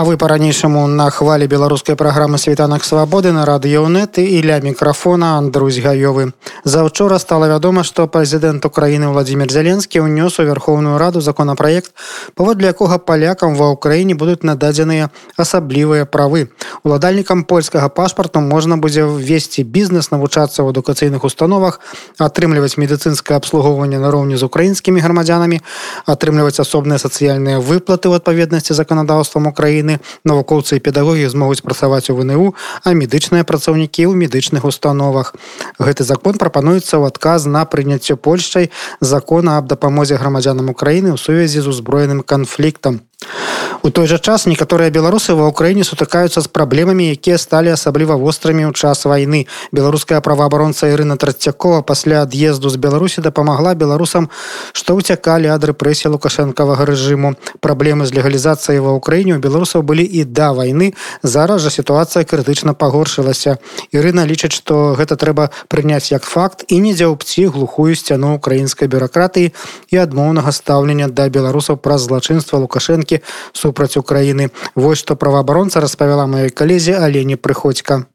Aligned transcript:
А 0.00 0.04
вы 0.04 0.16
по-ранейшаму 0.16 0.86
на 0.86 1.10
хвале 1.10 1.46
беларускай 1.46 1.94
праграмы 1.94 2.38
світанак 2.38 2.84
свабоды 2.84 3.32
на 3.36 3.44
радыёнеты 3.44 4.24
і 4.24 4.40
ля 4.40 4.56
мікрафона 4.58 5.36
Андрусь 5.36 5.76
гаёвы. 5.76 6.32
Заўчора 6.64 7.18
стала 7.18 7.44
вядома, 7.48 7.84
што 7.84 8.08
прэзідэнт 8.08 8.64
Украіны 8.64 9.12
Владзімир 9.12 9.52
Зяленскі 9.52 10.00
ўнёс 10.00 10.40
у 10.40 10.48
верхоўную 10.48 10.96
раду 10.96 11.20
законапраект, 11.20 11.92
паводле 12.34 12.72
якога 12.72 12.96
палякам 12.96 13.52
ва 13.60 13.76
ўкраіне 13.76 14.16
будуць 14.16 14.40
нададзеныя 14.40 15.10
асаблівыя 15.36 16.08
правы. 16.08 16.48
Уладальнікам 16.82 17.44
польскага 17.44 17.92
пашпарту 17.92 18.40
можна 18.40 18.80
будзе 18.80 19.04
ввесці 19.04 19.68
бізнес, 19.68 20.10
навучацца 20.10 20.64
ў 20.64 20.72
адукацыйных 20.72 21.28
установах, 21.28 21.76
атрымліваць 22.16 22.80
медыцынскае 22.80 23.36
абслугоўванне 23.36 24.00
нароўні 24.00 24.40
з 24.40 24.48
украінскімі 24.48 24.96
грамадзянамі, 25.04 25.60
атрымліваць 26.08 26.56
асобныя 26.56 26.96
сацыяльныя 26.96 27.60
выплаты 27.60 28.08
ў 28.08 28.16
адпаведнасці 28.16 28.72
заканадаўствам 28.72 29.52
Украіны 29.52 29.88
краіны 29.89 29.97
навукоўцы 30.21 30.77
і 30.77 30.83
педагогі 30.85 31.25
змогуць 31.25 31.65
працаваць 31.65 32.13
у 32.13 32.15
вНУ 32.21 32.53
а 32.85 32.93
медычныя 32.93 33.41
працаўнікі 33.41 34.05
ў 34.05 34.13
медычных 34.13 34.61
установах 34.69 35.33
гэты 35.81 36.05
закон 36.05 36.37
прапануецца 36.37 37.01
ў 37.01 37.09
адказ 37.09 37.49
на 37.49 37.65
прыняцце 37.65 38.13
польшчай 38.13 38.69
закона 39.01 39.57
аб 39.57 39.65
дапамозе 39.65 40.21
грамадзянам 40.21 40.69
украіны 40.69 41.09
ў 41.09 41.17
сувязі 41.17 41.65
з 41.65 41.73
узброеным 41.73 42.21
канфліктам 42.21 43.01
У 43.25 43.48
той 43.88 44.06
жа 44.06 44.18
час 44.18 44.46
некаторыя 44.46 44.90
беларусы 44.90 45.32
ва 45.36 45.48
ўкраіне 45.48 45.84
сутыкаюцца 45.84 46.40
з 46.40 46.48
праблемамі, 46.48 47.12
якія 47.12 47.36
сталі 47.36 47.72
асабліва 47.76 48.16
вострымі 48.16 48.68
ў 48.68 48.72
час 48.72 49.04
вайны. 49.04 49.46
Беларуская 49.72 50.20
праваабаронца 50.20 50.88
Ірына 50.88 51.16
Трацякова 51.16 51.80
пасля 51.80 52.22
ад'езду 52.28 52.68
з 52.68 52.76
Беларусі 52.76 53.20
дапамагла 53.20 53.74
беларусам, 53.74 54.28
што 54.72 54.96
ўцякалі 55.00 55.52
ад 55.52 55.64
рэпрэсія 55.64 56.12
лукашэнкавага 56.12 56.88
рэжыму. 56.88 57.36
Праблемы 57.60 58.04
з 58.04 58.16
легалізацыяй 58.16 58.80
ва 58.80 58.96
ўкраіне 59.00 59.36
у 59.36 59.40
беларусаў 59.40 59.84
былі 59.84 60.04
і 60.04 60.24
да 60.24 60.52
вайны. 60.52 60.92
Зараз 61.22 61.64
жа 61.64 61.72
сітуацыя 61.72 62.24
крытычна 62.24 62.76
пагоршылася. 62.76 63.60
Ірына 63.92 64.24
лічыць, 64.28 64.56
што 64.56 64.92
гэта 64.96 65.16
трэба 65.16 65.52
прыняць 65.72 66.12
як 66.12 66.24
факт 66.24 66.64
і 66.68 66.80
не 66.80 66.92
дзяўпці 66.92 67.48
глухую 67.48 67.96
сцяну 67.96 68.36
украінскай 68.36 68.88
бюракратыі 68.88 69.52
і 69.88 69.96
адмоўнага 69.96 70.52
стаўлення 70.52 71.08
да 71.08 71.28
беларусаў 71.28 71.80
праз 71.80 72.08
злачынства 72.08 72.60
лукашэнкі 72.60 73.10
папросткі 73.10 73.69
супраць 73.70 73.96
Украіны. 73.96 74.50
Вось 74.74 74.98
што 74.98 75.14
праваабаронца 75.14 75.80
распавяла 75.80 76.26
маёй 76.26 76.50
калезе 76.50 76.98
Алені 76.98 77.36
Прыходька. 77.36 78.06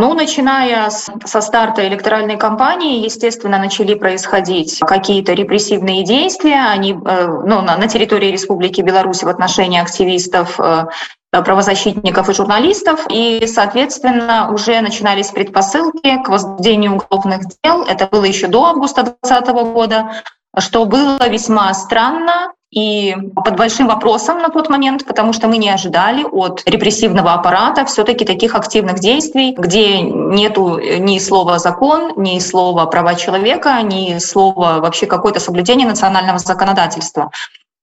Ну, 0.00 0.14
начиная 0.14 0.90
с, 0.90 1.10
со 1.26 1.40
старта 1.40 1.82
электоральной 1.88 2.36
кампании, 2.36 3.04
естественно, 3.04 3.58
начали 3.58 3.94
происходить 3.94 4.78
какие-то 4.78 5.32
репрессивные 5.32 6.04
действия 6.04 6.70
они, 6.70 6.92
э, 6.92 7.26
ну, 7.44 7.62
на, 7.62 7.88
территории 7.88 8.30
Республики 8.30 8.80
Беларусь 8.80 9.24
в 9.24 9.28
отношении 9.28 9.80
активистов 9.80 10.60
э, 10.60 10.86
правозащитников 11.32 12.28
и 12.28 12.32
журналистов. 12.32 13.06
И, 13.10 13.44
соответственно, 13.48 14.52
уже 14.52 14.80
начинались 14.80 15.30
предпосылки 15.30 16.22
к 16.22 16.28
возбуждению 16.28 16.94
уголовных 16.94 17.40
дел. 17.64 17.82
Это 17.82 18.06
было 18.06 18.24
еще 18.24 18.46
до 18.46 18.66
августа 18.66 19.02
2020 19.02 19.48
года, 19.74 20.22
что 20.60 20.84
было 20.84 21.28
весьма 21.28 21.74
странно, 21.74 22.52
и 22.70 23.16
под 23.34 23.56
большим 23.56 23.86
вопросом 23.86 24.38
на 24.38 24.50
тот 24.50 24.68
момент, 24.68 25.06
потому 25.06 25.32
что 25.32 25.48
мы 25.48 25.56
не 25.56 25.70
ожидали 25.70 26.24
от 26.24 26.62
репрессивного 26.66 27.32
аппарата 27.32 27.86
все-таки 27.86 28.26
таких 28.26 28.54
активных 28.54 28.98
действий, 28.98 29.54
где 29.56 30.02
нету 30.02 30.78
ни 30.78 31.18
слова 31.18 31.58
закон, 31.58 32.12
ни 32.16 32.38
слова 32.40 32.84
права 32.86 33.14
человека, 33.14 33.80
ни 33.82 34.18
слова 34.18 34.80
вообще 34.80 35.06
какое-то 35.06 35.40
соблюдение 35.40 35.86
национального 35.86 36.38
законодательства. 36.38 37.30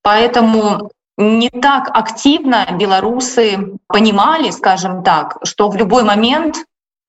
Поэтому 0.03 0.91
не 1.17 1.49
так 1.49 1.89
активно 1.91 2.67
белорусы 2.73 3.77
понимали, 3.87 4.51
скажем 4.51 5.03
так, 5.03 5.37
что 5.43 5.69
в 5.69 5.75
любой 5.75 6.03
момент 6.03 6.57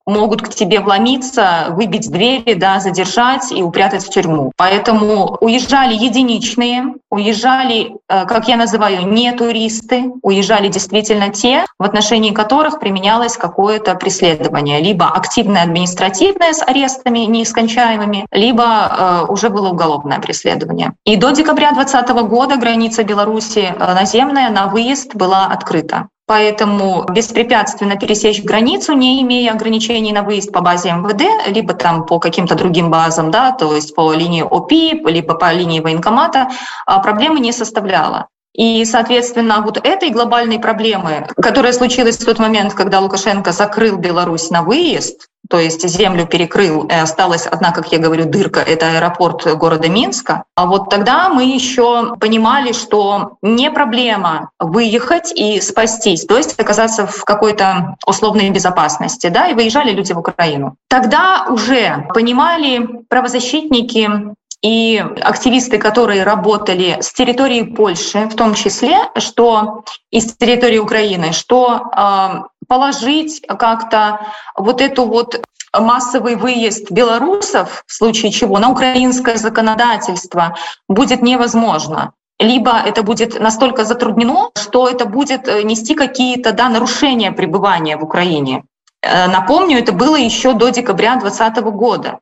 могут 0.07 0.41
к 0.41 0.49
тебе 0.49 0.79
вломиться, 0.79 1.67
выбить 1.69 2.09
двери, 2.09 2.53
да, 2.53 2.79
задержать 2.79 3.51
и 3.51 3.61
упрятать 3.61 4.05
в 4.05 4.09
тюрьму. 4.09 4.51
Поэтому 4.57 5.37
уезжали 5.41 5.93
единичные, 5.93 6.95
уезжали, 7.11 7.95
э, 8.09 8.25
как 8.25 8.47
я 8.47 8.55
называю, 8.55 9.05
не 9.07 9.31
туристы, 9.33 10.05
уезжали 10.23 10.69
действительно 10.69 11.29
те, 11.29 11.65
в 11.77 11.83
отношении 11.83 12.31
которых 12.31 12.79
применялось 12.79 13.37
какое-то 13.37 13.95
преследование, 13.95 14.79
либо 14.81 15.07
активное 15.07 15.63
административное 15.63 16.53
с 16.53 16.63
арестами 16.65 17.19
неискончаемыми, 17.19 18.25
либо 18.31 18.63
э, 18.63 19.25
уже 19.27 19.49
было 19.49 19.69
уголовное 19.69 20.19
преследование. 20.19 20.93
И 21.03 21.17
до 21.17 21.31
декабря 21.31 21.71
2020 21.73 22.29
года 22.29 22.55
граница 22.55 23.03
Беларуси 23.03 23.75
э, 23.77 23.93
наземная 23.93 24.49
на 24.49 24.67
выезд 24.67 25.15
была 25.15 25.47
открыта. 25.47 26.07
Поэтому 26.27 27.05
беспрепятственно 27.09 27.95
пересечь 27.95 28.43
границу, 28.43 28.91
не 28.91 29.21
имея 29.21 29.53
ограничений 29.53 30.11
на 30.11 30.23
выезд 30.23 30.51
по 30.51 30.59
базе 30.59 30.91
МВД, 30.91 31.47
либо 31.47 31.73
там 31.73 32.05
по 32.05 32.19
каким-то 32.19 32.55
другим 32.55 32.91
базам, 32.91 33.31
да, 33.31 33.53
то 33.53 33.73
есть 33.73 33.95
по 33.95 34.11
линии 34.11 34.41
ОПИ, 34.41 35.03
либо 35.05 35.35
по 35.35 35.53
линии 35.53 35.79
военкомата, 35.79 36.49
а, 36.85 36.99
проблемы 36.99 37.39
не 37.39 37.53
составляла. 37.53 38.27
И, 38.53 38.83
соответственно, 38.85 39.61
вот 39.61 39.77
этой 39.77 40.09
глобальной 40.09 40.59
проблемы, 40.59 41.27
которая 41.41 41.71
случилась 41.71 42.17
в 42.17 42.25
тот 42.25 42.39
момент, 42.39 42.73
когда 42.73 42.99
Лукашенко 42.99 43.53
закрыл 43.53 43.97
Беларусь 43.97 44.49
на 44.49 44.63
выезд, 44.63 45.27
то 45.49 45.59
есть 45.59 45.87
землю 45.87 46.25
перекрыл, 46.25 46.83
и 46.83 46.93
осталась 46.93 47.45
одна, 47.45 47.71
как 47.71 47.91
я 47.91 47.99
говорю, 47.99 48.25
дырка, 48.25 48.59
это 48.59 48.91
аэропорт 48.91 49.45
города 49.57 49.89
Минска. 49.89 50.43
А 50.55 50.65
вот 50.65 50.89
тогда 50.89 51.29
мы 51.29 51.43
еще 51.43 52.15
понимали, 52.19 52.73
что 52.73 53.37
не 53.41 53.71
проблема 53.71 54.49
выехать 54.59 55.31
и 55.33 55.61
спастись, 55.61 56.25
то 56.25 56.37
есть 56.37 56.59
оказаться 56.59 57.07
в 57.07 57.23
какой-то 57.23 57.95
условной 58.05 58.49
безопасности, 58.49 59.27
да, 59.27 59.47
и 59.47 59.53
выезжали 59.53 59.91
люди 59.91 60.13
в 60.13 60.19
Украину. 60.19 60.75
Тогда 60.87 61.45
уже 61.49 62.07
понимали 62.13 62.87
правозащитники 63.09 64.35
и 64.61 65.03
активисты, 65.21 65.77
которые 65.77 66.23
работали 66.23 66.97
с 66.99 67.13
территории 67.13 67.61
Польши, 67.61 68.27
в 68.27 68.35
том 68.35 68.55
числе, 68.55 68.97
что 69.17 69.83
из 70.09 70.35
территории 70.35 70.79
Украины, 70.79 71.31
что 71.31 71.91
э, 71.95 72.41
положить 72.67 73.41
как-то 73.47 74.19
вот 74.55 74.81
эту 74.81 75.05
вот 75.05 75.41
массовый 75.77 76.35
выезд 76.35 76.91
белорусов, 76.91 77.83
в 77.87 77.93
случае 77.93 78.31
чего 78.31 78.59
на 78.59 78.69
украинское 78.69 79.35
законодательство 79.35 80.55
будет 80.87 81.21
невозможно. 81.21 82.13
Либо 82.39 82.71
это 82.71 83.01
будет 83.03 83.39
настолько 83.39 83.83
затруднено, 83.83 84.51
что 84.55 84.87
это 84.87 85.05
будет 85.05 85.47
э, 85.47 85.63
нести 85.63 85.95
какие-то 85.95 86.51
да, 86.51 86.69
нарушения 86.69 87.31
пребывания 87.31 87.97
в 87.97 88.03
Украине. 88.03 88.63
Э, 89.01 89.27
напомню, 89.27 89.79
это 89.79 89.91
было 89.91 90.15
еще 90.15 90.53
до 90.53 90.69
декабря 90.69 91.15
2020 91.15 91.63
года. 91.63 92.19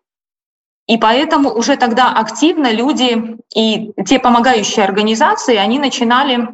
И 0.88 0.98
поэтому 0.98 1.50
уже 1.52 1.76
тогда 1.78 2.14
активно 2.14 2.72
люди 2.72 3.38
и 3.54 3.92
те 4.06 4.20
помогающие 4.20 4.86
организации, 4.86 5.56
они 5.56 5.80
начинали 5.80 6.48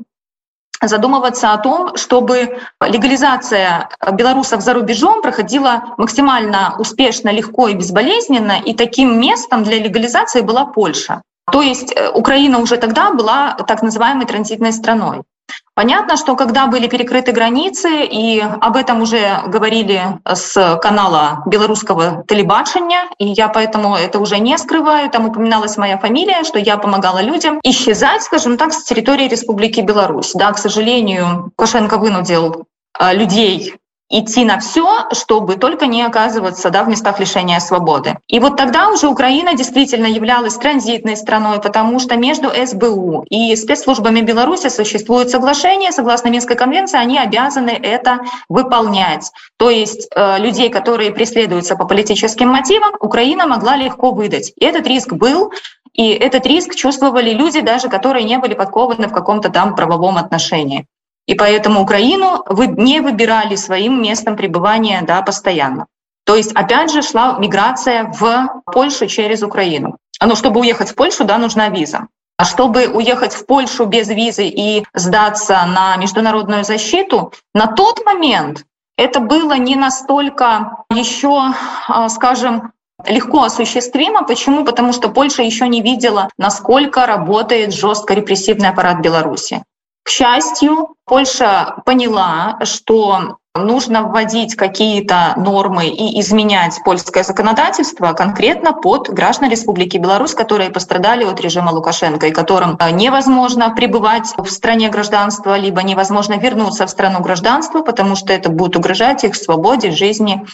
задумываться 0.82 1.54
о 1.54 1.58
том, 1.58 1.96
чтобы 1.96 2.58
легализация 2.82 3.90
белорусов 4.14 4.62
за 4.62 4.74
рубежом 4.74 5.22
проходила 5.22 5.94
максимально 5.98 6.76
успешно, 6.80 7.30
легко 7.30 7.68
и 7.68 7.74
безболезненно, 7.74 8.60
и 8.66 8.74
таким 8.74 9.20
местом 9.20 9.64
для 9.64 9.78
легализации 9.80 10.42
была 10.42 10.66
Польша. 10.66 11.22
То 11.52 11.62
есть 11.62 11.94
э, 11.96 12.10
Украина 12.12 12.60
уже 12.60 12.78
тогда 12.78 13.12
была 13.12 13.54
так 13.68 13.82
называемой 13.82 14.26
транзитной 14.26 14.72
страной. 14.72 15.24
Понятно, 15.74 16.18
что 16.18 16.36
когда 16.36 16.68
были 16.68 16.88
перекрыты 16.88 17.32
границы, 17.32 18.04
и 18.04 18.40
об 18.40 18.76
этом 18.76 19.02
уже 19.02 19.42
говорили 19.48 20.20
с 20.26 20.80
канала 20.82 21.44
белорусского 21.46 22.24
телебачения, 22.28 23.10
и 23.18 23.28
я 23.28 23.48
поэтому 23.48 23.96
это 23.96 24.20
уже 24.20 24.40
не 24.40 24.58
скрываю, 24.58 25.10
там 25.10 25.28
упоминалась 25.30 25.78
моя 25.78 25.98
фамилия, 25.98 26.44
что 26.44 26.60
я 26.60 26.78
помогала 26.78 27.22
людям 27.22 27.60
исчезать, 27.64 28.24
скажем 28.24 28.58
так, 28.58 28.74
с 28.74 28.84
территории 28.84 29.28
Республики 29.28 29.82
Беларусь. 29.82 30.34
Да, 30.34 30.52
к 30.52 30.58
сожалению, 30.58 31.52
Лукашенко 31.58 31.98
вынудил 31.98 32.66
э, 33.00 33.14
людей 33.14 33.76
идти 34.12 34.46
на 34.46 34.60
все, 34.60 35.08
чтобы 35.14 35.56
только 35.56 35.88
не 35.88 36.04
оказываться 36.04 36.70
да, 36.70 36.84
в 36.84 36.90
местах 36.90 37.20
лишения 37.20 37.60
свободы. 37.60 38.18
И 38.28 38.40
вот 38.40 38.58
тогда 38.58 38.90
уже 38.90 39.08
Украина 39.08 39.56
действительно 39.56 40.06
являлась 40.06 40.56
транзитной 40.56 41.16
страной, 41.16 41.60
потому 41.62 42.00
что 42.00 42.18
между 42.18 42.50
СБУ 42.50 43.24
и 43.30 43.56
спецслужбами 43.56 44.22
Беларуси 44.22 44.68
существует 44.68 45.30
соглашение, 45.30 45.92
согласно 45.92 46.30
Минской 46.30 46.56
конвенции, 46.56 46.98
они 46.98 47.18
обязаны 47.18 47.72
это 47.72 48.20
выполнять. 48.50 49.32
То 49.58 49.70
есть 49.70 50.10
э, 50.16 50.40
людей, 50.40 50.70
которые 50.70 51.12
преследуются 51.12 51.76
по 51.76 51.86
политическим 51.86 52.50
мотивам, 52.50 52.94
Украина 53.00 53.48
могла 53.48 53.78
легко 53.78 54.12
выдать. 54.12 54.52
И 54.56 54.66
этот 54.66 54.86
риск 54.88 55.14
был, 55.14 55.52
и 55.94 56.10
этот 56.10 56.46
риск 56.46 56.76
чувствовали 56.76 57.32
люди, 57.32 57.62
даже 57.62 57.90
которые 57.90 58.24
не 58.26 58.38
были 58.38 58.54
подкованы 58.54 59.08
в 59.08 59.14
каком-то 59.14 59.50
там 59.50 59.76
правовом 59.76 60.18
отношении. 60.18 60.86
И 61.28 61.36
поэтому 61.36 61.82
Украину 61.82 62.44
вы 62.48 62.68
не 62.68 63.00
выбирали 63.00 63.56
своим 63.56 64.02
местом 64.02 64.36
пребывания 64.36 65.02
да, 65.06 65.22
постоянно. 65.22 65.88
То 66.26 66.36
есть, 66.36 66.52
опять 66.54 66.92
же, 66.92 67.02
шла 67.02 67.38
миграция 67.40 68.06
в 68.06 68.62
Польшу 68.66 69.08
через 69.08 69.44
Украину. 69.44 69.98
Но 70.22 70.36
чтобы 70.36 70.60
уехать 70.60 70.90
в 70.90 70.96
Польшу, 70.96 71.24
да, 71.24 71.38
нужна 71.38 71.70
виза. 71.70 72.08
чтобы 72.44 72.88
уехать 72.88 73.34
в 73.34 73.46
Польшу 73.46 73.86
без 73.86 74.10
визы 74.10 74.48
и 74.48 74.84
сдаться 74.96 75.64
на 75.68 75.96
международную 75.98 76.64
защиту, 76.64 77.34
на 77.54 77.68
тот 77.68 78.04
момент 78.04 78.66
это 78.98 79.20
было 79.20 79.54
не 79.54 79.76
настолько 79.76 80.86
еще, 80.90 81.54
а, 81.88 82.10
скажем, 82.10 82.72
легко 83.06 83.44
осуществимо. 83.44 84.24
Почему? 84.24 84.66
Потому 84.66 84.94
что 84.94 85.10
Польша 85.10 85.44
еще 85.44 85.68
не 85.68 85.82
видела, 85.82 86.30
насколько 86.38 87.06
работает 87.06 87.74
жестко 87.74 88.14
репрессивный 88.14 88.70
аппарат 88.70 89.02
Беларуси. 89.02 89.64
К 90.04 90.10
счастью, 90.10 90.96
Польша 91.06 91.76
поняла, 91.86 92.60
что 92.64 93.38
нужно 93.54 94.04
вводить 94.04 94.56
какие-то 94.56 95.34
нормы 95.36 95.88
и 95.88 96.20
изменять 96.22 96.80
польское 96.86 97.24
законодательство 97.24 98.14
конкретно 98.14 98.72
под 98.72 99.10
граждан 99.10 99.50
Республики 99.50 99.98
Беларусь, 99.98 100.34
которые 100.34 100.70
пострадали 100.70 101.26
от 101.26 101.42
режима 101.42 101.72
Лукашенко 101.72 102.28
и 102.28 102.32
которым 102.32 102.78
э, 102.80 102.92
невозможно 102.92 103.76
пребывать 103.76 104.34
в 104.38 104.50
стране 104.50 104.90
гражданства, 104.90 105.58
либо 105.58 105.84
невозможно 105.84 106.36
вернуться 106.36 106.86
в 106.86 106.90
страну 106.90 107.20
гражданства, 107.20 107.82
потому 107.82 108.16
что 108.16 108.32
это 108.32 108.50
будет 108.50 108.78
угрожать 108.78 109.24
их 109.26 109.36
свободе, 109.36 109.92
жизни 109.92 110.46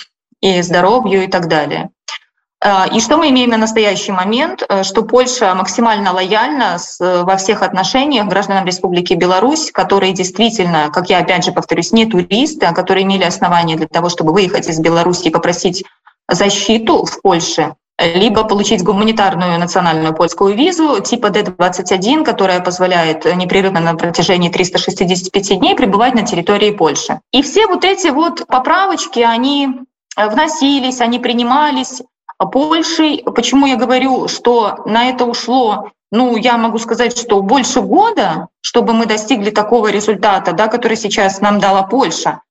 и 0.42 0.62
здоровью 0.62 1.24
и 1.24 1.28
так 1.28 1.48
далее. 1.48 1.92
Э, 2.64 2.88
и 2.94 3.00
что 3.00 3.18
мы 3.18 3.30
имеем 3.30 3.52
на 3.52 3.58
настоящий 3.58 4.12
момент? 4.12 4.64
Э, 4.68 4.84
что 4.84 5.04
Польша 5.04 5.54
максимально 5.54 6.14
лояльна 6.14 6.78
э, 6.78 7.24
во 7.24 7.38
всех 7.38 7.62
отношениях 7.62 8.28
гражданам 8.28 8.66
Республики 8.66 9.14
Беларусь, 9.14 9.72
которые 9.72 10.14
действительно, 10.14 10.90
как 10.92 11.10
я 11.10 11.20
опять 11.20 11.46
же 11.46 11.52
повторюсь, 11.52 11.92
не 11.92 12.06
туристы, 12.06 12.66
а 12.66 12.74
которые 12.74 13.04
имели 13.04 13.24
основания 13.24 13.76
для 13.76 13.88
того, 13.88 14.10
чтобы 14.10 14.34
выехать 14.34 14.68
из 14.68 14.80
Беларуси 14.80 15.28
и 15.28 15.32
попросить 15.32 15.86
защиту 16.30 17.06
в 17.06 17.22
Польше, 17.22 17.76
либо 18.00 18.44
получить 18.44 18.84
гуманитарную 18.84 19.60
национальную 19.60 20.14
польскую 20.14 20.56
визу 20.56 21.00
типа 21.00 21.28
D21, 21.28 22.24
которая 22.24 22.60
позволяет 22.60 23.26
непрерывно 23.36 23.80
на 23.80 23.96
протяжении 23.96 24.50
365 24.50 25.60
дней 25.60 25.76
пребывать 25.76 26.14
на 26.14 26.24
территории 26.24 26.72
Польши. 26.72 27.20
И 27.32 27.42
все 27.42 27.66
вот 27.68 27.86
эти 27.86 28.08
вот 28.08 28.46
поправочки, 28.48 29.20
они 29.20 29.70
вносились, 30.16 31.02
они 31.02 31.20
принимались 31.20 32.02
Польшей. 32.46 33.24
Почему 33.24 33.66
я 33.66 33.76
говорю, 33.76 34.28
что 34.28 34.84
на 34.86 35.10
это 35.10 35.26
ушло, 35.26 35.92
ну, 36.12 36.38
я 36.38 36.58
могу 36.58 36.78
сказать, 36.78 37.18
что 37.18 37.42
больше 37.42 37.82
года, 37.82 38.48
чтобы 38.62 38.94
мы 38.94 39.06
достигли 39.06 39.50
такого 39.50 39.92
результата, 39.92 40.54
да, 40.54 40.68
который 40.68 40.98
сейчас 40.98 41.42
нам 41.42 41.60
дала 41.60 41.84
Польша. 41.84 42.42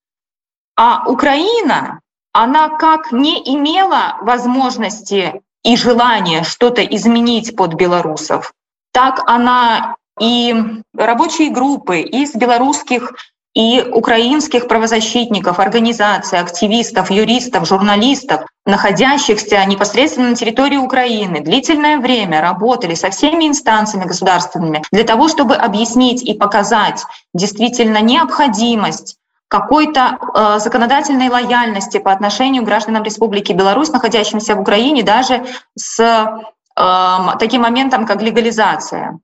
А 0.77 1.05
Украина, 1.09 2.01
она 2.33 2.69
как 2.69 3.13
не 3.13 3.39
имела 3.55 4.19
возможности 4.21 5.41
и 5.65 5.77
желания 5.77 6.43
что-то 6.45 6.85
изменить 6.85 7.57
под 7.57 7.75
белорусов, 7.75 8.53
так 8.93 9.23
она 9.27 9.97
и 10.21 10.55
рабочие 10.95 11.51
группы 11.51 12.01
из 12.01 12.35
белорусских 12.35 13.15
и 13.57 13.83
украинских 13.91 14.69
правозащитников, 14.69 15.59
организаций, 15.59 16.39
активистов, 16.39 17.11
юристов, 17.11 17.67
журналистов, 17.67 18.43
находящихся 18.67 19.65
непосредственно 19.65 20.31
на 20.31 20.37
территории 20.37 20.77
Украины, 20.77 21.41
длительное 21.41 21.97
время 21.97 22.43
работали 22.43 22.95
со 22.95 23.09
всеми 23.09 23.49
инстанциями 23.49 24.05
государственными 24.05 24.83
для 24.93 25.05
того, 25.05 25.29
чтобы 25.29 25.55
объяснить 25.55 26.23
и 26.23 26.35
показать 26.35 27.03
действительно 27.33 28.03
необходимость 28.03 29.17
какой-то 29.49 30.19
э, 30.35 30.59
законодательной 30.59 31.31
лояльности 31.31 31.97
по 31.97 32.13
отношению 32.13 32.63
к 32.63 32.67
гражданам 32.67 33.05
Республики 33.05 33.55
Беларусь, 33.55 33.89
находящимся 33.89 34.55
в 34.55 34.61
Украине, 34.61 35.03
даже 35.03 35.47
с 35.79 35.99
э, 35.99 37.39
таким 37.39 37.63
моментом, 37.63 38.05
как 38.05 38.21
легализация. 38.21 39.19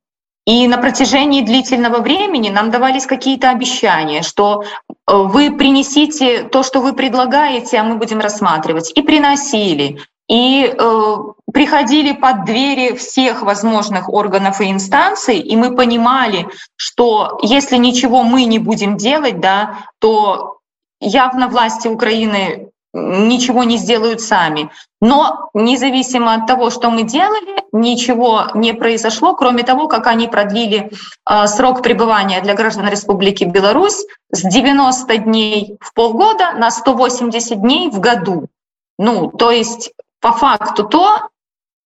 И 0.44 0.66
на 0.66 0.78
протяжении 0.78 1.42
длительного 1.42 1.98
времени 1.98 2.50
нам 2.50 2.70
давались 2.70 3.06
какие-то 3.06 3.50
обещания, 3.50 4.22
что 4.22 4.64
э, 4.64 4.86
вы 5.06 5.56
принесите 5.56 6.42
то, 6.42 6.64
что 6.64 6.80
вы 6.80 6.94
предлагаете, 6.94 7.78
а 7.78 7.84
мы 7.84 7.94
будем 7.94 8.18
рассматривать. 8.18 8.90
И 8.96 9.02
приносили, 9.02 10.00
и 10.28 10.64
э, 10.66 11.16
приходили 11.52 12.12
под 12.12 12.44
двери 12.44 12.96
всех 12.96 13.42
возможных 13.42 14.08
органов 14.08 14.60
и 14.60 14.70
инстанций, 14.70 15.38
и 15.38 15.54
мы 15.54 15.76
понимали, 15.76 16.48
что 16.74 17.38
если 17.42 17.76
ничего 17.76 18.24
мы 18.24 18.44
не 18.44 18.58
будем 18.58 18.96
делать, 18.96 19.38
да, 19.38 19.86
то 20.00 20.58
явно 21.00 21.46
власти 21.46 21.86
Украины 21.86 22.71
ничего 22.92 23.64
не 23.64 23.78
сделают 23.78 24.20
сами. 24.20 24.70
Но 25.00 25.50
независимо 25.54 26.34
от 26.34 26.46
того, 26.46 26.70
что 26.70 26.90
мы 26.90 27.02
делали, 27.04 27.62
ничего 27.72 28.48
не 28.54 28.74
произошло, 28.74 29.34
кроме 29.34 29.62
того, 29.62 29.88
как 29.88 30.06
они 30.06 30.28
продлили 30.28 30.90
э, 31.28 31.46
срок 31.46 31.82
пребывания 31.82 32.40
для 32.42 32.54
граждан 32.54 32.88
Республики 32.88 33.44
Беларусь 33.44 34.04
с 34.30 34.42
90 34.42 35.16
дней 35.18 35.76
в 35.80 35.94
полгода 35.94 36.52
на 36.52 36.70
180 36.70 37.60
дней 37.60 37.90
в 37.90 37.98
году. 38.00 38.48
Ну, 38.98 39.30
то 39.30 39.50
есть 39.50 39.92
по 40.20 40.32
факту 40.32 40.84
то, 40.84 41.28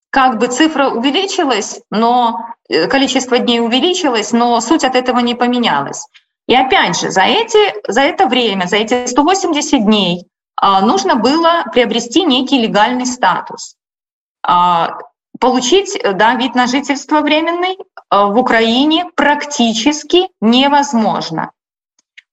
как 0.09 0.39
бы 0.39 0.47
цифра 0.47 0.89
увеличилась, 0.89 1.81
но 1.89 2.39
э, 2.69 2.87
количество 2.87 3.39
дней 3.39 3.61
увеличилось, 3.61 4.33
но 4.33 4.59
суть 4.61 4.83
от 4.83 4.95
этого 4.95 5.19
не 5.19 5.35
поменялась. 5.35 6.05
И 6.47 6.55
опять 6.55 6.99
же, 6.99 7.11
за, 7.11 7.23
эти, 7.23 7.73
за 7.91 8.01
это 8.01 8.27
время, 8.27 8.67
за 8.67 8.77
эти 8.77 9.05
180 9.05 9.83
дней 9.83 10.23
а, 10.23 10.36
нужно 10.61 11.15
было 11.15 11.65
приобрести 11.71 12.23
некий 12.23 12.59
легальный 12.59 13.05
статус. 13.05 13.77
А, 14.47 14.99
получить 15.39 16.01
да, 16.13 16.35
вид 16.35 16.55
на 16.55 16.67
жительство 16.67 17.19
временный 17.19 17.77
а, 18.09 18.27
в 18.27 18.37
Украине 18.37 19.05
практически 19.15 20.29
невозможно. 20.39 21.51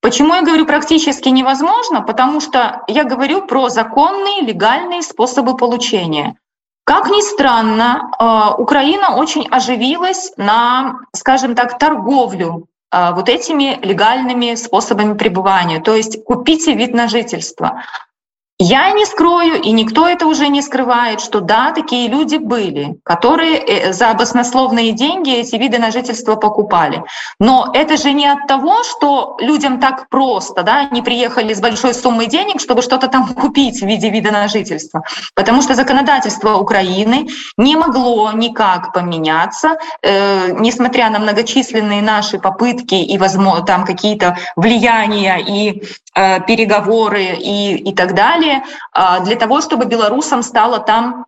Почему 0.00 0.34
я 0.34 0.42
говорю 0.42 0.64
практически 0.64 1.28
невозможно? 1.30 2.02
Потому 2.02 2.40
что 2.40 2.82
я 2.86 3.04
говорю 3.04 3.46
про 3.46 3.68
законные, 3.68 4.42
легальные 4.42 5.02
способы 5.02 5.56
получения. 5.56 6.36
Как 6.84 7.08
ни 7.08 7.22
странно, 7.22 8.10
Украина 8.58 9.16
очень 9.16 9.48
оживилась 9.48 10.34
на, 10.36 10.96
скажем 11.14 11.54
так, 11.54 11.78
торговлю 11.78 12.68
вот 12.92 13.30
этими 13.30 13.78
легальными 13.82 14.54
способами 14.56 15.16
пребывания. 15.16 15.80
То 15.80 15.94
есть 15.94 16.22
купите 16.24 16.74
вид 16.74 16.92
на 16.92 17.08
жительство. 17.08 17.82
Я 18.60 18.92
не 18.92 19.04
скрою, 19.04 19.60
и 19.60 19.72
никто 19.72 20.06
это 20.06 20.26
уже 20.26 20.46
не 20.46 20.62
скрывает, 20.62 21.20
что 21.20 21.40
да, 21.40 21.72
такие 21.72 22.06
люди 22.06 22.36
были, 22.36 22.94
которые 23.02 23.58
э, 23.58 23.92
за 23.92 24.14
баснословные 24.14 24.92
деньги 24.92 25.34
эти 25.34 25.56
виды 25.56 25.78
на 25.78 25.90
жительство 25.90 26.36
покупали. 26.36 27.02
Но 27.40 27.72
это 27.74 27.96
же 27.96 28.12
не 28.12 28.28
от 28.28 28.46
того, 28.46 28.84
что 28.84 29.36
людям 29.40 29.80
так 29.80 30.08
просто, 30.08 30.62
да, 30.62 30.88
они 30.88 31.02
приехали 31.02 31.52
с 31.52 31.60
большой 31.60 31.94
суммой 31.94 32.26
денег, 32.26 32.60
чтобы 32.60 32.82
что-то 32.82 33.08
там 33.08 33.34
купить 33.34 33.80
в 33.82 33.86
виде 33.86 34.08
вида 34.08 34.30
на 34.30 34.46
жительство. 34.46 35.02
Потому 35.34 35.60
что 35.60 35.74
законодательство 35.74 36.54
Украины 36.54 37.26
не 37.56 37.74
могло 37.74 38.30
никак 38.30 38.92
поменяться, 38.92 39.78
э, 40.00 40.52
несмотря 40.60 41.10
на 41.10 41.18
многочисленные 41.18 42.02
наши 42.02 42.38
попытки 42.38 42.94
и, 42.94 43.18
возможно, 43.18 43.66
там 43.66 43.84
какие-то 43.84 44.38
влияния 44.54 45.40
и 45.40 45.82
э, 46.14 46.40
переговоры 46.46 47.24
и, 47.36 47.90
и 47.90 47.92
так 47.92 48.14
далее 48.14 48.43
далее, 48.44 48.64
а, 48.92 49.20
для 49.20 49.36
того, 49.36 49.60
чтобы 49.60 49.86
белорусам 49.86 50.42
стало 50.42 50.78
там, 50.78 51.26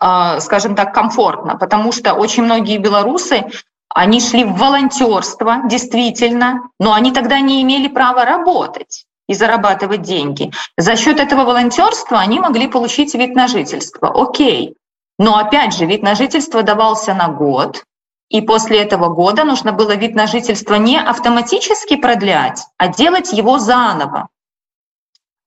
а, 0.00 0.40
скажем 0.40 0.74
так, 0.74 0.94
комфортно, 0.94 1.56
потому 1.56 1.92
что 1.92 2.14
очень 2.14 2.44
многие 2.44 2.78
белорусы, 2.78 3.46
они 3.88 4.20
шли 4.20 4.44
в 4.44 4.56
волонтерство, 4.56 5.62
действительно, 5.64 6.68
но 6.78 6.92
они 6.92 7.12
тогда 7.12 7.40
не 7.40 7.62
имели 7.62 7.88
права 7.88 8.24
работать 8.24 9.06
и 9.28 9.34
зарабатывать 9.34 10.02
деньги. 10.02 10.52
За 10.76 10.96
счет 10.96 11.18
этого 11.18 11.44
волонтерства 11.44 12.18
они 12.18 12.38
могли 12.38 12.68
получить 12.68 13.14
вид 13.14 13.34
на 13.34 13.48
жительство. 13.48 14.12
Окей. 14.14 14.76
Но 15.18 15.38
опять 15.38 15.74
же, 15.74 15.86
вид 15.86 16.02
на 16.02 16.14
жительство 16.14 16.62
давался 16.62 17.14
на 17.14 17.28
год, 17.28 17.84
и 18.28 18.40
после 18.42 18.82
этого 18.82 19.08
года 19.08 19.44
нужно 19.44 19.72
было 19.72 19.96
вид 19.96 20.14
на 20.14 20.26
жительство 20.26 20.74
не 20.74 21.00
автоматически 21.00 21.96
продлять, 21.96 22.66
а 22.76 22.88
делать 22.88 23.32
его 23.32 23.58
заново. 23.58 24.28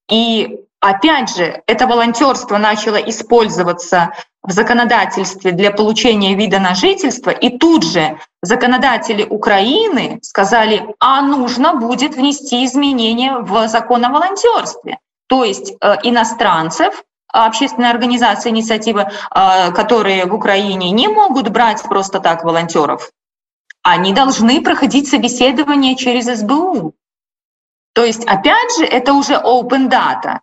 И 0.09 0.65
Опять 0.81 1.35
же, 1.35 1.61
это 1.67 1.87
волонтерство 1.87 2.57
начало 2.57 2.95
использоваться 2.95 4.13
в 4.41 4.51
законодательстве 4.51 5.51
для 5.51 5.71
получения 5.71 6.35
вида 6.35 6.59
на 6.59 6.73
жительство, 6.73 7.31
и 7.31 7.57
тут 7.57 7.83
же 7.83 8.17
законодатели 8.41 9.23
Украины 9.23 10.19
сказали, 10.21 10.95
а 10.99 11.21
нужно 11.21 11.75
будет 11.75 12.15
внести 12.15 12.63
изменения 12.65 13.39
в 13.39 13.67
закон 13.67 14.05
о 14.05 14.09
волонтерстве. 14.09 14.99
То 15.27 15.43
есть 15.43 15.73
э, 15.81 15.97
иностранцев, 16.03 17.03
общественные 17.27 17.91
организации, 17.91 18.49
инициативы, 18.49 19.01
э, 19.01 19.71
которые 19.73 20.25
в 20.25 20.33
Украине 20.33 20.91
не 20.91 21.09
могут 21.09 21.49
брать 21.49 21.83
просто 21.83 22.21
так 22.21 22.45
волонтеров, 22.45 23.11
они 23.83 24.13
должны 24.13 24.61
проходить 24.61 25.09
собеседование 25.09 25.97
через 25.97 26.25
СБУ. 26.39 26.93
То 27.93 28.05
есть, 28.05 28.23
опять 28.25 28.77
же, 28.77 28.85
это 28.85 29.13
уже 29.13 29.33
open 29.33 29.89
data. 29.89 30.39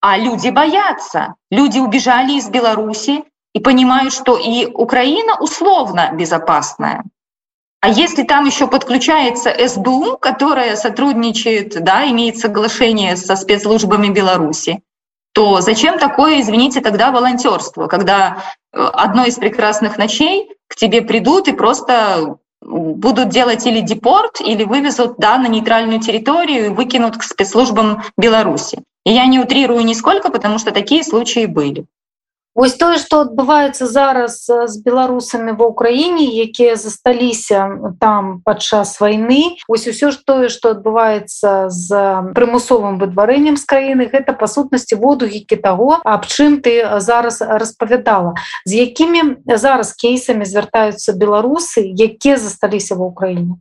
А 0.00 0.16
люди 0.16 0.48
боятся. 0.48 1.34
Люди 1.50 1.78
убежали 1.78 2.32
из 2.32 2.48
Беларуси, 2.48 3.24
и 3.54 3.60
понимают, 3.60 4.12
что 4.12 4.36
и 4.36 4.66
Украина 4.66 5.36
условно 5.40 6.10
безопасная. 6.12 7.04
А 7.80 7.88
если 7.88 8.24
там 8.24 8.44
еще 8.44 8.66
подключается 8.66 9.54
СБУ, 9.66 10.18
которая 10.18 10.76
сотрудничает, 10.76 11.82
да, 11.82 12.08
имеет 12.10 12.38
соглашение 12.38 13.16
со 13.16 13.36
спецслужбами 13.36 14.08
Беларуси, 14.08 14.82
то 15.32 15.60
зачем 15.60 15.98
такое, 15.98 16.40
извините, 16.40 16.80
тогда 16.80 17.10
волонтерство, 17.10 17.86
когда 17.86 18.42
э, 18.72 18.78
одной 18.80 19.28
из 19.28 19.36
прекрасных 19.36 19.96
ночей 19.96 20.50
к 20.68 20.76
тебе 20.76 21.02
придут 21.02 21.48
и 21.48 21.52
просто 21.52 22.36
будут 22.60 23.30
делать 23.30 23.66
или 23.66 23.80
депорт, 23.80 24.40
или 24.40 24.64
вывезут 24.64 25.14
да, 25.16 25.38
на 25.38 25.46
нейтральную 25.46 26.00
территорию 26.00 26.66
и 26.66 26.68
выкинут 26.68 27.16
к 27.16 27.22
спецслужбам 27.22 28.02
Беларуси. 28.18 28.82
И 29.05 29.11
я 29.11 29.25
не 29.25 29.39
утрирую 29.39 29.85
нисколько, 29.85 30.31
потому 30.31 30.57
что 30.59 30.71
такие 30.71 31.03
случаи 31.03 31.45
были. 31.45 31.85
Вось 32.55 32.77
тое 32.79 32.95
што 32.97 33.17
адбываецца 33.25 33.83
зараз 33.91 34.47
з 34.47 34.75
беларусамі 34.79 35.59
ва 35.59 35.67
ўкраіне 35.75 36.23
якія 36.23 36.79
засталіся 36.79 37.67
там 37.99 38.39
падчас 38.47 38.95
вайны 39.03 39.59
ось 39.67 39.83
усё 39.91 40.15
ж 40.15 40.23
тое 40.23 40.47
што 40.47 40.71
адбываецца 40.71 41.67
з 41.67 41.99
прымусовым 42.31 42.95
выдварэннем 43.03 43.59
з 43.59 43.67
краіны 43.67 44.07
гэта 44.07 44.31
па 44.39 44.47
сутнасці 44.47 44.95
водугікі 45.03 45.59
таго 45.67 45.99
аб 46.07 46.31
чым 46.31 46.63
ты 46.63 46.79
зараз 47.03 47.43
распавядала 47.43 48.39
з 48.63 48.87
якімі 48.87 49.43
зараз 49.59 49.91
кейсамі 49.91 50.47
звяртаюцца 50.47 51.11
беларусы 51.11 51.83
якія 51.83 52.39
засталіся 52.39 52.95
ва 52.95 53.11
ўкраіне 53.11 53.59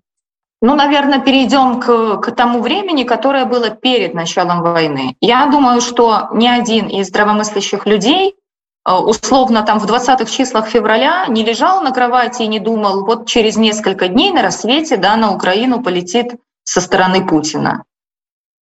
Ну, 0.61 0.75
наверное, 0.75 1.19
перейдем 1.19 1.79
к, 1.79 2.17
к 2.17 2.31
тому 2.31 2.61
времени, 2.61 3.03
которое 3.03 3.45
было 3.45 3.69
перед 3.69 4.13
началом 4.13 4.61
войны. 4.61 5.15
Я 5.21 5.45
думаю, 5.45 5.79
что 5.79 6.27
ни 6.33 6.47
один 6.47 6.87
из 6.87 7.07
здравомыслящих 7.07 7.85
людей 7.85 8.35
Э, 8.89 8.93
условно 8.93 9.63
там 9.63 9.79
в 9.79 9.85
20-х 9.85 10.25
числах 10.25 10.67
февраля 10.67 11.25
не 11.27 11.43
лежал 11.43 11.81
на 11.81 11.91
кровати 11.91 12.43
и 12.43 12.47
не 12.47 12.59
думал, 12.59 13.05
вот 13.05 13.27
через 13.27 13.57
несколько 13.57 14.07
дней 14.07 14.31
на 14.31 14.41
рассвете 14.41 14.97
да, 14.97 15.15
на 15.15 15.33
Украину 15.33 15.83
полетит 15.83 16.35
со 16.63 16.81
стороны 16.81 17.25
Путина. 17.25 17.83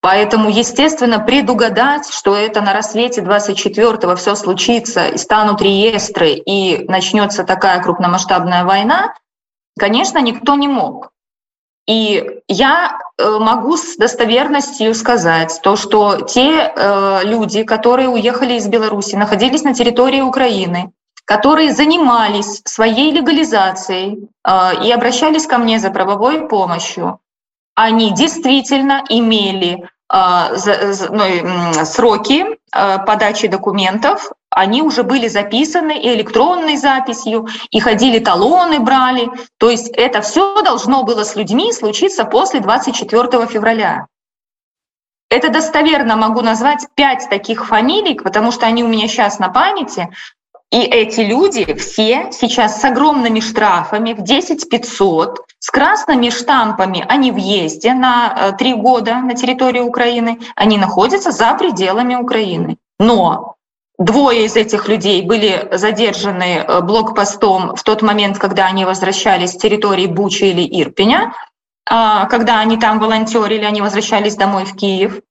Поэтому, 0.01 0.50
естественно, 0.50 1.20
предугадать, 1.20 2.08
что 2.10 2.36
это 2.36 2.62
на 2.62 2.74
рассвете 2.74 3.22
24-го 3.22 4.16
все 4.16 4.36
случится, 4.36 5.08
и 5.08 5.18
станут 5.18 5.62
реестры, 5.62 6.34
и 6.34 6.86
начнется 6.88 7.44
такая 7.44 7.82
крупномасштабная 7.82 8.63
война, 8.63 9.16
конечно, 9.77 10.20
никто 10.20 10.56
не 10.56 10.68
мог. 10.68 11.12
И 11.88 12.41
я 12.50 13.00
э, 13.17 13.38
могу 13.39 13.77
с 13.77 13.96
достоверностью 13.96 14.94
сказать 14.94 15.60
то, 15.63 15.77
что 15.77 16.20
те 16.22 16.74
э, 16.75 17.22
люди, 17.24 17.63
которые 17.63 18.10
уехали 18.10 18.56
из 18.56 18.67
Беларуси, 18.67 19.15
находились 19.15 19.63
на 19.63 19.74
территории 19.74 20.20
Украины, 20.20 20.91
которые 21.24 21.72
занимались 21.74 22.62
своей 22.65 23.12
легализацией 23.13 24.27
э, 24.46 24.86
и 24.86 24.91
обращались 24.91 25.48
ко 25.48 25.58
мне 25.60 25.79
за 25.79 25.89
правовой 25.89 26.50
помощью, 26.50 27.20
они 27.74 28.13
действительно 28.13 29.03
имели 29.08 29.88
ну, 30.10 31.74
сроки 31.84 32.46
подачи 32.72 33.50
документов 33.50 34.32
они 34.58 34.82
уже 34.82 35.04
были 35.04 35.28
записаны 35.28 36.00
и 36.00 36.14
электронной 36.14 36.78
записью, 36.78 37.48
и 37.70 37.80
ходили 37.80 38.20
талоны, 38.20 38.80
брали. 38.80 39.30
То 39.58 39.70
есть 39.70 39.90
это 39.90 40.22
все 40.22 40.62
должно 40.64 41.04
было 41.04 41.24
с 41.24 41.36
людьми 41.36 41.72
случиться 41.72 42.26
после 42.26 42.60
24 42.60 43.46
февраля. 43.48 44.08
Это 45.30 45.50
достоверно 45.50 46.16
могу 46.16 46.42
назвать 46.42 46.88
пять 46.96 47.28
таких 47.30 47.68
фамилий, 47.68 48.16
потому 48.16 48.52
что 48.52 48.66
они 48.66 48.84
у 48.84 48.88
меня 48.88 49.08
сейчас 49.08 49.40
на 49.40 49.50
памяти. 49.50 50.10
И 50.72 50.82
эти 50.82 51.22
люди 51.22 51.74
все 51.76 52.30
сейчас 52.32 52.82
с 52.82 52.84
огромными 52.84 53.40
штрафами 53.40 54.14
в 54.14 54.22
10 54.22 54.70
500, 54.70 55.40
с 55.60 55.70
красными 55.70 56.30
штампами 56.30 57.06
о 57.08 57.16
невъезде 57.16 57.94
на 57.94 58.34
э, 58.36 58.58
три 58.58 58.74
года 58.74 59.16
на 59.18 59.34
территории 59.34 59.82
Украины, 59.82 60.40
они 60.56 60.78
находятся 60.78 61.32
за 61.32 61.54
пределами 61.54 62.16
Украины. 62.16 62.78
Но 63.00 63.57
Двое 63.98 64.46
из 64.46 64.56
этих 64.56 64.88
людей 64.88 65.24
были 65.24 65.70
задержаны 65.72 66.63
э, 66.68 66.82
блокпостом 66.82 67.75
в 67.75 67.84
тот 67.84 68.04
момент, 68.04 68.38
когда 68.38 68.68
они 68.68 68.86
возвращались 68.86 69.51
с 69.51 69.58
территории 69.58 70.06
Бучи 70.06 70.44
или 70.44 70.84
Ирпеня. 70.84 71.34
А, 71.89 72.25
когда 72.25 72.60
они 72.60 72.77
там 72.77 73.00
волонтерили, 73.00 73.63
они 73.63 73.82
возвращались 73.82 74.36
домой 74.36 74.66
в 74.66 74.75
Киев. 74.75 75.22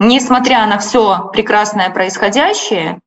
Несмотря 0.00 0.66
на 0.66 0.78
все 0.78 1.30
прекрасное 1.32 1.90
происходящее, 1.90 3.00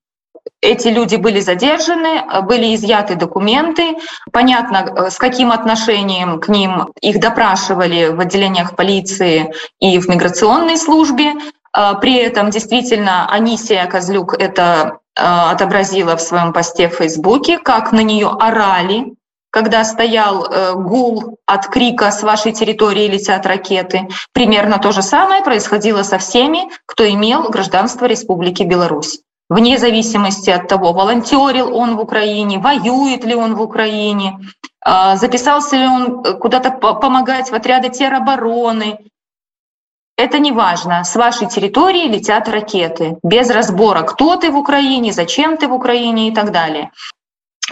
эти 0.62 0.88
люди 0.88 1.18
были 1.18 1.42
задержаны, 1.42 2.24
были 2.44 2.74
изъяты 2.76 3.16
документы. 3.16 3.98
Понятно, 4.32 4.78
э, 4.78 5.10
с 5.10 5.18
каким 5.18 5.52
отношением 5.52 6.40
к 6.40 6.48
ним 6.48 6.94
их 7.02 7.20
допрашивали 7.20 8.08
в 8.08 8.22
отделениях 8.22 8.78
полиции 8.78 9.54
и 9.82 10.00
в 10.00 10.08
миграционной 10.08 10.78
службе. 10.78 11.34
А, 11.74 11.96
при 11.96 12.16
этом 12.16 12.52
действительно 12.52 13.30
Анисия 13.30 13.86
Козлюк 13.86 14.34
это 14.34 14.99
отобразила 15.20 16.16
в 16.16 16.22
своем 16.22 16.54
посте 16.54 16.88
в 16.88 16.96
Фейсбуке, 16.96 17.58
как 17.58 17.92
на 17.92 18.02
нее 18.02 18.30
орали, 18.30 19.14
когда 19.52 19.84
стоял 19.84 20.46
э, 20.46 20.74
гул 20.76 21.38
от 21.46 21.68
крика 21.68 22.12
«С 22.12 22.24
вашей 22.24 22.52
территории 22.52 23.08
летят 23.08 23.46
ракеты». 23.46 24.08
Примерно 24.32 24.78
то 24.78 24.92
же 24.92 25.02
самое 25.02 25.44
происходило 25.44 26.04
со 26.04 26.18
всеми, 26.18 26.70
кто 26.86 27.10
имел 27.10 27.50
гражданство 27.50 28.06
Республики 28.06 28.64
Беларусь. 28.64 29.22
Вне 29.50 29.80
зависимости 29.80 30.52
от 30.52 30.68
того, 30.68 30.94
волонтерил 30.94 31.76
он 31.76 31.98
в 31.98 32.02
Украине, 32.02 32.60
воюет 32.60 33.26
ли 33.26 33.34
он 33.34 33.56
в 33.56 33.62
Украине, 33.62 34.40
а, 34.82 35.16
записался 35.16 35.76
ли 35.76 35.88
он 35.88 36.22
э, 36.24 36.34
куда-то 36.34 36.70
помогать 36.72 37.50
в 37.50 37.56
отряды 37.56 37.90
теробороны, 37.90 39.00
это 40.20 40.40
не 40.40 40.52
важно. 40.52 41.04
С 41.04 41.16
вашей 41.16 41.48
территории 41.48 42.08
летят 42.08 42.50
ракеты. 42.50 43.18
Без 43.24 43.50
разбора, 43.50 44.02
кто 44.04 44.36
ты 44.36 44.52
в 44.52 44.58
Украине, 44.58 45.14
зачем 45.14 45.58
ты 45.58 45.68
в 45.68 45.74
Украине 45.74 46.28
и 46.28 46.32
так 46.32 46.52
далее. 46.52 46.92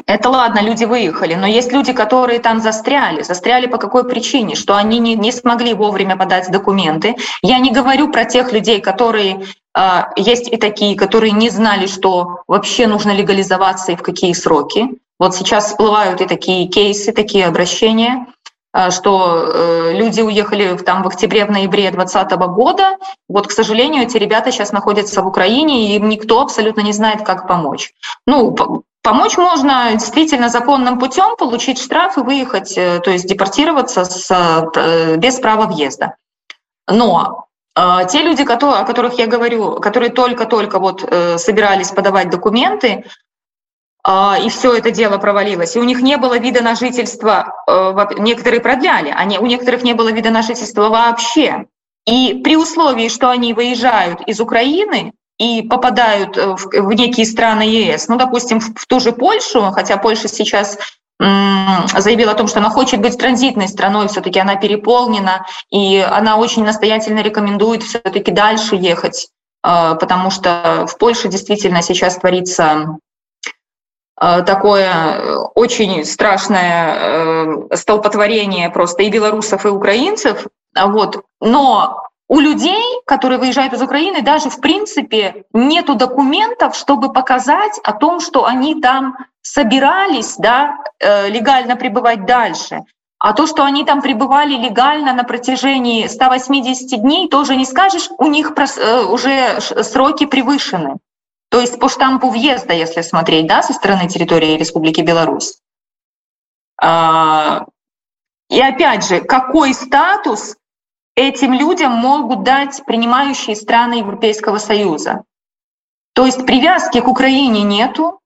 Это 0.06 0.30
ладно, 0.30 0.62
люди 0.62 0.86
выехали, 0.86 1.34
но 1.36 1.48
есть 1.48 1.72
люди, 1.74 1.92
которые 1.92 2.40
там 2.40 2.62
застряли. 2.62 3.24
Застряли 3.24 3.68
по 3.68 3.78
какой 3.78 4.08
причине? 4.08 4.56
Что 4.56 4.76
они 4.76 5.00
не, 5.00 5.16
не 5.16 5.32
смогли 5.32 5.74
вовремя 5.74 6.16
подать 6.16 6.52
документы. 6.52 7.16
Я 7.42 7.60
не 7.60 7.72
говорю 7.72 8.12
про 8.12 8.26
тех 8.26 8.54
людей, 8.54 8.80
которые 8.80 9.44
э, 9.76 10.04
есть 10.16 10.48
и 10.54 10.58
такие, 10.58 10.96
которые 10.96 11.32
не 11.32 11.50
знали, 11.50 11.88
что 11.88 12.44
вообще 12.48 12.88
нужно 12.88 13.12
легализоваться 13.12 13.92
и 13.92 13.96
в 13.96 14.04
какие 14.04 14.34
сроки. 14.34 14.88
Вот 15.20 15.36
сейчас 15.36 15.68
всплывают 15.68 16.22
и 16.22 16.28
такие 16.28 16.68
кейсы, 16.68 17.12
такие 17.12 17.48
обращения. 17.48 18.28
А, 18.78 18.92
что 18.92 19.42
э, 19.44 19.94
люди 19.94 20.22
уехали 20.22 20.78
там 20.78 21.02
в 21.02 21.08
октябре, 21.08 21.46
в 21.46 21.50
ноябре 21.50 21.90
2020 21.90 22.38
года. 22.54 22.98
Вот, 23.28 23.48
к 23.48 23.52
сожалению, 23.52 24.04
эти 24.04 24.18
ребята 24.18 24.52
сейчас 24.52 24.72
находятся 24.72 25.24
в 25.24 25.28
Украине, 25.28 25.88
и 25.88 25.96
им 25.96 26.08
никто 26.10 26.42
абсолютно 26.42 26.82
не 26.82 26.94
знает, 26.94 27.24
как 27.24 27.48
помочь. 27.48 27.94
Ну, 28.28 28.56
помочь 29.02 29.36
можно 29.36 29.94
действительно 29.94 30.50
законным 30.50 31.00
путем, 31.00 31.38
получить 31.38 31.82
штраф 31.82 32.20
и 32.20 32.22
выехать, 32.22 32.78
э, 32.78 33.00
то 33.00 33.10
есть 33.10 33.26
депортироваться 33.26 34.06
с, 34.06 34.30
э, 34.30 35.16
без 35.18 35.40
права 35.40 35.66
въезда. 35.66 36.14
Но 36.88 37.46
те 38.10 38.24
люди, 38.24 38.42
о 38.42 38.84
которых 38.86 39.20
я 39.20 39.28
говорю, 39.28 39.80
которые 39.80 40.10
только-только 40.10 40.80
вот 40.80 41.02
собирались 41.38 41.92
подавать 41.92 42.32
документы, 42.32 43.06
и 44.08 44.50
все 44.50 44.74
это 44.74 44.92
дело 44.92 45.18
провалилось. 45.18 45.76
И 45.76 45.80
у 45.80 45.84
них 45.84 46.02
не 46.02 46.18
было 46.18 46.40
вида 46.40 46.62
на 46.62 46.76
жительство, 46.76 47.54
э, 47.68 47.94
некоторые 48.18 48.62
продляли, 48.62 49.14
а 49.16 49.26
у 49.42 49.46
некоторых 49.46 49.84
не 49.84 49.94
было 49.94 50.12
вида 50.12 50.30
на 50.30 50.44
жительство 50.44 50.88
вообще. 50.88 51.66
И 52.06 52.42
при 52.42 52.56
условии, 52.56 53.10
что 53.10 53.30
они 53.30 53.54
выезжают 53.54 54.22
из 54.22 54.40
Украины 54.40 55.12
и 55.38 55.62
попадают 55.62 56.38
э, 56.38 56.56
в 56.56 56.94
некие 56.94 57.26
страны 57.26 57.64
ЕС, 57.64 58.08
ну, 58.08 58.18
допустим, 58.18 58.62
в 58.62 58.86
ту 58.88 59.02
же 59.02 59.12
Польшу, 59.12 59.72
хотя 59.72 59.98
Польша 59.98 60.30
сейчас 60.30 60.78
заявила 61.20 62.34
о 62.34 62.36
том, 62.36 62.48
что 62.48 62.60
она 62.60 62.70
хочет 62.70 63.02
быть 63.02 63.18
транзитной 63.18 63.68
страной, 63.68 64.08
все-таки 64.08 64.40
она 64.40 64.56
переполнена, 64.56 65.48
и 65.72 65.98
она 65.98 66.38
очень 66.38 66.64
настоятельно 66.64 67.22
рекомендует 67.22 67.82
все-таки 67.82 68.32
дальше 68.32 68.76
ехать, 68.76 69.28
э, 69.66 69.96
потому 70.00 70.30
что 70.32 70.86
в 70.88 70.98
Польше 70.98 71.28
действительно 71.28 71.82
сейчас 71.82 72.18
творится 72.18 73.00
такое 74.20 74.90
э, 74.90 75.36
очень 75.54 76.04
страшное 76.04 76.96
э, 76.96 77.76
столпотворение 77.76 78.70
просто 78.72 79.04
и 79.04 79.12
белорусов, 79.12 79.66
и 79.66 79.70
украинцев. 79.70 80.48
Вот. 80.76 81.24
Но 81.40 82.02
у 82.28 82.40
людей, 82.40 82.84
которые 83.06 83.40
выезжают 83.40 83.74
из 83.74 83.82
Украины, 83.82 84.22
даже 84.22 84.50
в 84.50 84.60
принципе 84.60 85.46
нету 85.54 85.96
документов, 85.96 86.76
чтобы 86.76 87.14
показать 87.14 87.80
о 87.84 87.94
том, 87.94 88.20
что 88.20 88.46
они 88.46 88.82
там 88.82 89.16
собирались 89.42 90.36
да, 90.38 90.78
легально 91.00 91.78
пребывать 91.78 92.26
дальше. 92.26 92.82
А 93.20 93.34
то, 93.34 93.48
что 93.48 93.64
они 93.64 93.86
там 93.86 94.02
пребывали 94.02 94.56
легально 94.56 95.14
на 95.14 95.24
протяжении 95.24 96.06
180 96.06 97.02
дней, 97.02 97.30
тоже 97.30 97.56
не 97.56 97.66
скажешь, 97.66 98.10
у 98.18 98.28
них 98.28 98.52
уже 99.10 99.62
сроки 99.62 100.26
превышены. 100.26 100.98
То 101.58 101.62
есть 101.62 101.80
по 101.80 101.90
штампу 101.90 102.30
въезда, 102.30 102.74
если 102.74 103.02
смотреть, 103.02 103.48
да, 103.48 103.64
со 103.64 103.74
стороны 103.74 104.08
территории 104.08 104.60
Республики 104.60 105.02
Беларусь. 105.02 105.58
А, 106.80 107.66
и 108.48 108.62
опять 108.62 109.08
же, 109.08 109.22
какой 109.22 109.74
статус 109.74 110.56
этим 111.16 111.54
людям 111.54 111.94
могут 111.94 112.44
дать 112.44 112.86
принимающие 112.86 113.56
страны 113.56 113.96
Европейского 113.96 114.60
Союза? 114.60 115.24
То 116.14 116.28
есть 116.28 116.46
привязки 116.46 117.02
к 117.02 117.08
Украине 117.08 117.64
нету, 117.64 118.20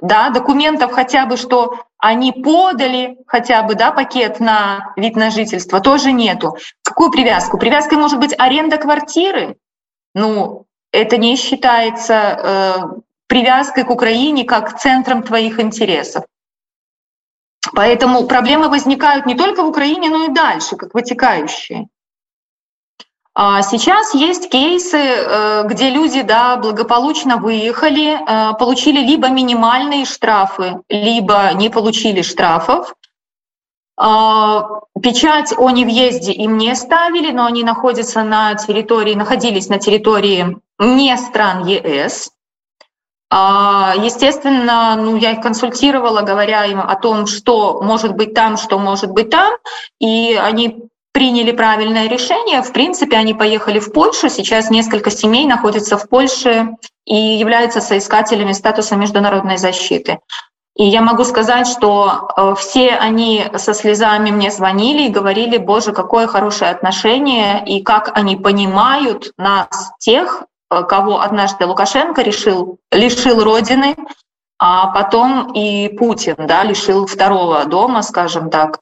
да, 0.00 0.30
документов 0.30 0.90
хотя 0.90 1.24
бы, 1.26 1.36
что 1.36 1.84
они 1.98 2.32
подали 2.32 3.16
хотя 3.28 3.62
бы 3.62 3.76
да, 3.76 3.92
пакет 3.92 4.40
на 4.40 4.92
вид 4.96 5.14
на 5.14 5.30
жительство, 5.30 5.78
тоже 5.78 6.10
нету. 6.10 6.56
Какую 6.82 7.12
привязку? 7.12 7.58
Привязкой 7.58 7.98
может 7.98 8.18
быть 8.18 8.34
аренда 8.36 8.76
квартиры. 8.76 9.56
Ну, 10.16 10.65
это 10.96 11.16
не 11.18 11.36
считается 11.36 12.14
э, 12.14 12.74
привязкой 13.26 13.84
к 13.84 13.90
Украине 13.90 14.44
как 14.44 14.78
центром 14.78 15.22
твоих 15.22 15.60
интересов. 15.60 16.24
Поэтому 17.74 18.26
проблемы 18.26 18.68
возникают 18.68 19.26
не 19.26 19.34
только 19.34 19.62
в 19.62 19.68
Украине, 19.68 20.08
но 20.08 20.24
и 20.24 20.28
дальше, 20.28 20.76
как 20.76 20.94
вытекающие. 20.94 21.88
А 23.34 23.60
сейчас 23.62 24.14
есть 24.14 24.48
кейсы, 24.48 24.96
э, 24.98 25.62
где 25.66 25.90
люди 25.90 26.22
да, 26.22 26.56
благополучно 26.56 27.36
выехали, 27.36 28.18
э, 28.18 28.54
получили 28.58 29.00
либо 29.00 29.28
минимальные 29.28 30.06
штрафы, 30.06 30.80
либо 30.88 31.52
не 31.54 31.68
получили 31.68 32.22
штрафов. 32.22 32.94
А, 33.98 34.80
печать 35.02 35.54
о 35.56 35.70
невъезде 35.70 36.32
им 36.32 36.58
не 36.58 36.74
ставили, 36.74 37.32
но 37.32 37.46
они 37.46 37.64
находятся 37.64 38.22
на 38.22 38.54
территории, 38.54 39.14
находились 39.14 39.68
на 39.68 39.78
территории 39.78 40.58
не 40.78 41.16
стран 41.16 41.66
ЕС. 41.66 42.30
А, 43.28 43.94
естественно, 43.96 44.96
ну, 44.96 45.16
я 45.16 45.32
их 45.32 45.40
консультировала, 45.40 46.22
говоря 46.22 46.64
им 46.64 46.80
о 46.80 46.94
том, 46.94 47.26
что 47.26 47.80
может 47.82 48.14
быть 48.14 48.34
там, 48.34 48.56
что 48.56 48.78
может 48.78 49.10
быть 49.10 49.30
там, 49.30 49.52
и 49.98 50.38
они 50.40 50.88
приняли 51.12 51.50
правильное 51.50 52.08
решение. 52.08 52.62
В 52.62 52.72
принципе, 52.72 53.16
они 53.16 53.34
поехали 53.34 53.80
в 53.80 53.92
Польшу. 53.92 54.28
Сейчас 54.28 54.70
несколько 54.70 55.10
семей 55.10 55.46
находятся 55.46 55.96
в 55.96 56.08
Польше 56.08 56.76
и 57.04 57.16
являются 57.16 57.80
соискателями 57.80 58.52
статуса 58.52 58.96
международной 58.96 59.56
защиты. 59.56 60.18
И 60.76 60.84
я 60.84 61.00
могу 61.00 61.24
сказать, 61.24 61.66
что 61.66 62.28
э, 62.36 62.54
все 62.58 62.90
они 62.90 63.46
со 63.56 63.72
слезами 63.72 64.30
мне 64.30 64.50
звонили 64.50 65.04
и 65.04 65.10
говорили, 65.10 65.56
боже, 65.56 65.92
какое 65.92 66.26
хорошее 66.26 66.70
отношение, 66.70 67.64
и 67.66 67.82
как 67.82 68.10
они 68.14 68.36
понимают 68.36 69.32
нас, 69.38 69.92
тех, 69.98 70.44
кого 70.68 71.20
однажды 71.20 71.66
Лукашенко 71.66 72.22
решил, 72.22 72.78
лишил 72.90 73.42
Родины, 73.42 73.96
а 74.58 74.88
потом 74.88 75.52
и 75.52 75.88
Путин 75.96 76.36
да, 76.38 76.64
лишил 76.64 77.06
второго 77.06 77.64
дома, 77.66 78.02
скажем 78.02 78.50
так. 78.50 78.80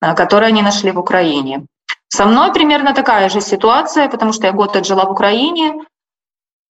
Э, 0.00 0.14
которые 0.14 0.48
они 0.48 0.62
нашли 0.62 0.92
в 0.92 0.98
Украине. 0.98 1.66
Со 2.08 2.26
мной 2.26 2.52
примерно 2.52 2.94
такая 2.94 3.28
же 3.28 3.40
ситуация, 3.40 4.08
потому 4.08 4.32
что 4.32 4.46
я 4.46 4.52
год 4.52 4.76
отжила 4.76 5.04
в 5.04 5.10
Украине. 5.10 5.74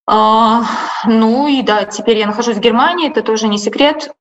А, 0.09 0.63
ну 1.05 1.49
и 1.49 1.63
да, 1.63 1.85
теперь 1.85 2.19
я 2.19 2.27
нахожусь 2.27 2.57
в 2.57 2.61
Германии, 2.61 3.11
это 3.11 3.23
тоже 3.23 3.49
не 3.49 3.59
секрет. 3.59 4.13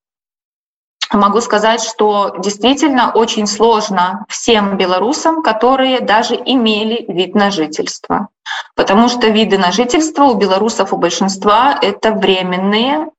Могу 1.12 1.39
сказать, 1.42 1.82
что 1.82 2.36
действительно 2.39 3.12
очень 3.12 3.46
сложно 3.48 4.25
всем 4.27 4.77
белорусам, 4.77 5.44
которые 5.44 6.01
даже 6.01 6.36
имели 6.36 7.06
вид 7.08 7.36
на 7.36 7.51
жительство. 7.51 8.30
Потому 8.75 9.10
что 9.10 9.28
виды 9.28 9.58
на 9.58 9.72
жительство 9.72 10.25
у 10.25 10.36
белорусов, 10.36 10.94
у 10.94 10.98
большинства 10.98 11.78
это 11.82 12.12
временные, 12.12 13.10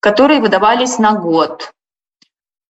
которые 0.00 0.40
выдавались 0.40 0.98
на 0.98 1.12
год. 1.12 1.72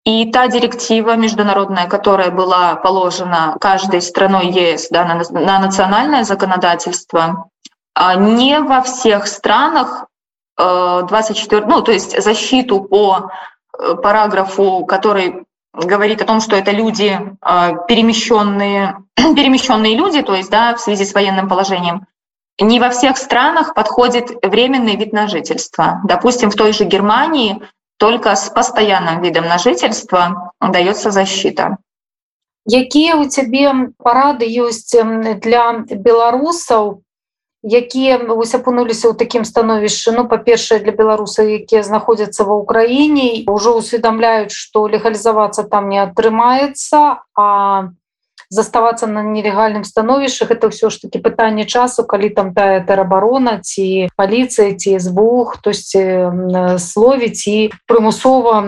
И 0.04 0.30
та 0.30 0.48
директива 0.48 1.16
международная, 1.16 1.88
которая 1.88 2.30
была 2.30 2.76
положена 2.76 3.56
каждой 3.58 4.02
страной 4.02 4.48
ЕС 4.48 4.88
да, 4.90 5.04
на, 5.04 5.22
на 5.40 5.58
национальное 5.58 6.24
законодательство, 6.24 7.48
а 7.94 8.14
не 8.16 8.60
во 8.60 8.82
всех 8.82 9.26
странах 9.26 10.06
24, 10.56 11.62
э, 11.62 11.66
ну, 11.66 11.80
то 11.80 11.92
есть 11.92 12.20
защиту 12.22 12.82
по 12.82 13.30
э, 13.78 13.94
параграфу, 13.94 14.84
который 14.84 15.44
говорит 15.74 16.22
о 16.22 16.24
том, 16.24 16.40
что 16.40 16.56
это 16.56 16.70
люди 16.70 17.18
э, 17.18 17.72
перемещенные, 17.88 18.96
перемещенные 19.16 19.96
люди, 19.96 20.22
то 20.22 20.34
есть 20.34 20.50
да, 20.50 20.74
в 20.74 20.80
связи 20.80 21.04
с 21.04 21.14
военным 21.14 21.48
положением, 21.48 22.06
не 22.60 22.78
во 22.78 22.90
всех 22.90 23.16
странах 23.16 23.74
подходит 23.74 24.30
временный 24.42 24.96
вид 24.96 25.12
на 25.12 25.26
жительство. 25.26 26.00
Допустим, 26.04 26.50
в 26.50 26.54
той 26.54 26.72
же 26.72 26.84
Германии 26.84 27.60
только 27.98 28.34
с 28.34 28.48
постоянным 28.48 29.22
видом 29.22 29.46
на 29.46 29.58
жительство 29.58 30.52
дается 30.60 31.10
защита. 31.10 31.78
Якія 32.66 33.20
у 33.20 33.28
цябе 33.28 33.92
парады 34.00 34.48
ёсць 34.48 34.96
для 34.96 35.84
беларусаў, 35.84 37.03
якія 37.63 38.17
вось 38.23 38.55
апынуліся 38.55 39.11
ў 39.11 39.19
такім 39.19 39.43
становішчы 39.43 40.15
ну 40.15 40.23
па-першае 40.31 40.79
для 40.79 40.95
беларусаў 40.95 41.51
якія 41.59 41.83
знаходзяцца 41.83 42.47
ва 42.47 42.55
ўкраіне 42.63 43.43
ўжо 43.51 43.75
усведамляюць 43.75 44.55
што 44.55 44.87
легалізавацца 44.87 45.67
там 45.67 45.91
не 45.91 45.99
атрымаецца 45.99 47.27
а 47.35 47.47
заставацца 48.49 49.11
на 49.11 49.21
нелегальным 49.21 49.83
становішчах 49.83 50.55
это 50.55 50.71
ўсё 50.71 50.87
ж 50.87 51.03
таки 51.03 51.19
пытанне 51.19 51.67
часу 51.67 52.07
калі 52.07 52.31
там 52.31 52.55
тая 52.55 52.79
тэрабарона 52.79 53.59
ці 53.59 54.07
паліцыя 54.15 54.79
ці 54.79 54.95
сбу 55.03 55.43
хтосьці 55.51 56.79
словіць 56.79 57.43
і 57.43 57.75
прымусова 57.91 58.63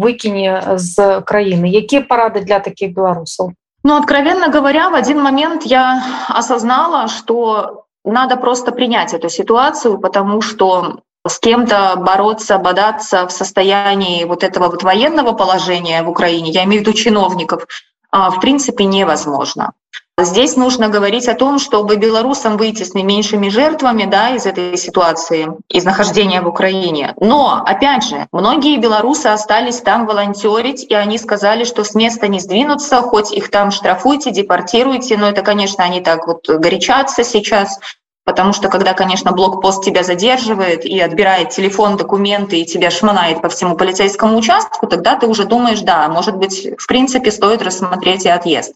выкіне 0.00 0.80
з 0.80 1.20
краіны 1.28 1.68
якія 1.68 2.00
парады 2.08 2.40
для 2.40 2.64
такіх 2.64 2.96
беларусаў 2.96 3.52
Ну, 3.82 3.96
откровенно 3.96 4.52
говоря, 4.52 4.90
в 4.90 4.94
один 4.94 5.22
момент 5.22 5.62
я 5.64 6.04
осознала, 6.28 7.08
что 7.08 7.83
надо 8.11 8.37
просто 8.37 8.71
принять 8.71 9.13
эту 9.13 9.29
ситуацию, 9.29 9.99
потому 9.99 10.41
что 10.41 10.99
с 11.27 11.39
кем-то 11.39 11.95
бороться, 11.97 12.57
бодаться 12.57 13.27
в 13.27 13.31
состоянии 13.31 14.25
вот 14.25 14.43
этого 14.43 14.69
вот 14.69 14.83
военного 14.83 15.31
положения 15.31 16.03
в 16.03 16.09
Украине, 16.09 16.51
я 16.51 16.63
имею 16.65 16.83
в 16.83 16.87
виду 16.87 16.97
чиновников, 16.97 17.65
а, 18.11 18.29
в 18.29 18.39
принципе 18.39 18.85
невозможно. 18.85 19.73
Здесь 20.17 20.55
нужно 20.55 20.87
говорить 20.87 21.27
о 21.27 21.33
том, 21.33 21.59
чтобы 21.59 21.97
белорусам 21.97 22.55
выйти 22.55 22.83
с 22.83 22.93
наименьшими 22.93 23.49
жертвами 23.49 24.05
да, 24.05 24.29
из 24.29 24.45
этой 24.45 24.77
ситуации, 24.77 25.49
из 25.67 25.83
нахождения 25.83 26.39
в 26.39 26.47
Украине. 26.47 27.13
Но, 27.19 27.61
опять 27.65 28.05
же, 28.05 28.25
многие 28.31 28.77
белорусы 28.77 29.27
остались 29.27 29.81
там 29.81 30.05
волонтерить, 30.05 30.85
и 30.89 30.93
они 30.93 31.17
сказали, 31.17 31.65
что 31.65 31.83
с 31.83 31.95
места 31.95 32.29
не 32.29 32.39
сдвинутся, 32.39 33.01
хоть 33.01 33.33
их 33.33 33.51
там 33.51 33.71
штрафуйте, 33.71 34.31
депортируйте. 34.31 35.17
Но 35.17 35.27
это, 35.27 35.41
конечно, 35.41 35.83
они 35.83 35.99
так 35.99 36.27
вот 36.27 36.47
горячатся 36.47 37.25
сейчас. 37.25 37.77
Потому 38.23 38.53
что 38.53 38.69
когда, 38.69 38.93
конечно, 38.93 39.33
блокпост 39.33 39.83
тебя 39.83 40.03
задерживает 40.03 40.85
и 40.85 40.97
отбирает 40.97 41.49
телефон, 41.49 41.97
документы 41.97 42.61
и 42.61 42.65
тебя 42.65 42.89
шмонает 42.89 43.41
по 43.41 43.49
всему 43.49 43.75
полицейскому 43.75 44.37
участку, 44.37 44.87
тогда 44.87 45.17
ты 45.17 45.27
уже 45.27 45.43
думаешь, 45.43 45.81
да, 45.81 46.07
может 46.07 46.37
быть, 46.37 46.69
в 46.79 46.87
принципе, 46.87 47.31
стоит 47.31 47.61
рассмотреть 47.61 48.25
и 48.25 48.29
отъезд. 48.29 48.73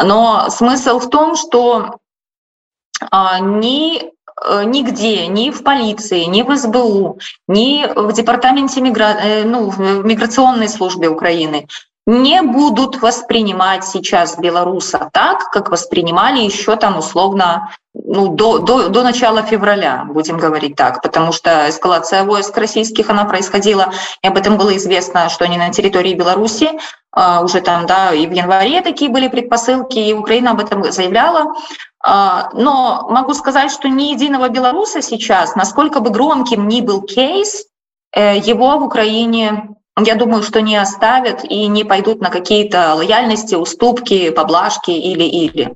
Но 0.00 0.48
смысл 0.50 0.98
в 0.98 1.10
том, 1.10 1.36
что 1.36 1.98
а, 3.10 3.40
ни 3.40 4.02
э, 4.02 4.64
нигде, 4.64 5.26
ни 5.26 5.50
в 5.50 5.62
полиции, 5.62 6.24
ни 6.24 6.42
в 6.42 6.56
СБУ, 6.56 7.18
ни 7.48 7.86
в 7.94 8.12
департаменте 8.12 8.80
мигра... 8.80 9.16
Э, 9.20 9.44
ну, 9.44 9.70
в 9.70 10.04
миграционной 10.04 10.68
службе 10.68 11.08
Украины 11.08 11.66
не 12.06 12.42
будут 12.42 13.00
воспринимать 13.00 13.84
сейчас 13.84 14.36
белоруса 14.38 15.08
так, 15.12 15.50
как 15.50 15.70
воспринимали 15.70 16.40
еще 16.40 16.76
там 16.76 16.98
условно 16.98 17.70
ну, 17.94 18.28
до, 18.28 18.58
до, 18.58 18.88
до 18.88 19.02
начала 19.02 19.42
февраля, 19.42 20.04
будем 20.08 20.38
говорить 20.38 20.76
так, 20.76 21.02
потому 21.02 21.30
что 21.32 21.68
эскалация 21.68 22.24
войск 22.24 22.56
российских, 22.56 23.10
она 23.10 23.24
происходила, 23.24 23.92
и 24.22 24.26
об 24.26 24.36
этом 24.36 24.56
было 24.56 24.76
известно, 24.76 25.28
что 25.28 25.44
они 25.44 25.58
на 25.58 25.70
территории 25.70 26.14
Беларуси, 26.14 26.70
э, 27.14 27.44
уже 27.44 27.60
там, 27.60 27.86
да, 27.86 28.12
и 28.12 28.26
в 28.26 28.32
январе 28.32 28.80
такие 28.80 29.10
были 29.10 29.28
предпосылки, 29.28 29.98
и 29.98 30.14
Украина 30.14 30.52
об 30.52 30.60
этом 30.60 30.90
заявляла. 30.90 31.52
Э, 32.04 32.48
но 32.54 33.06
могу 33.10 33.34
сказать, 33.34 33.70
что 33.70 33.88
ни 33.88 34.04
единого 34.04 34.48
белоруса 34.48 35.02
сейчас, 35.02 35.54
насколько 35.54 36.00
бы 36.00 36.10
громким 36.10 36.66
ни 36.68 36.80
был 36.80 37.02
кейс, 37.02 37.66
э, 38.12 38.38
его 38.38 38.78
в 38.78 38.84
Украине 38.84 39.76
я 39.98 40.14
думаю, 40.14 40.42
что 40.42 40.60
не 40.62 40.76
оставят 40.76 41.44
и 41.44 41.66
не 41.66 41.84
пойдут 41.84 42.20
на 42.20 42.30
какие-то 42.30 42.94
лояльности, 42.94 43.54
уступки, 43.54 44.30
поблажки 44.30 44.90
или-или. 44.90 45.74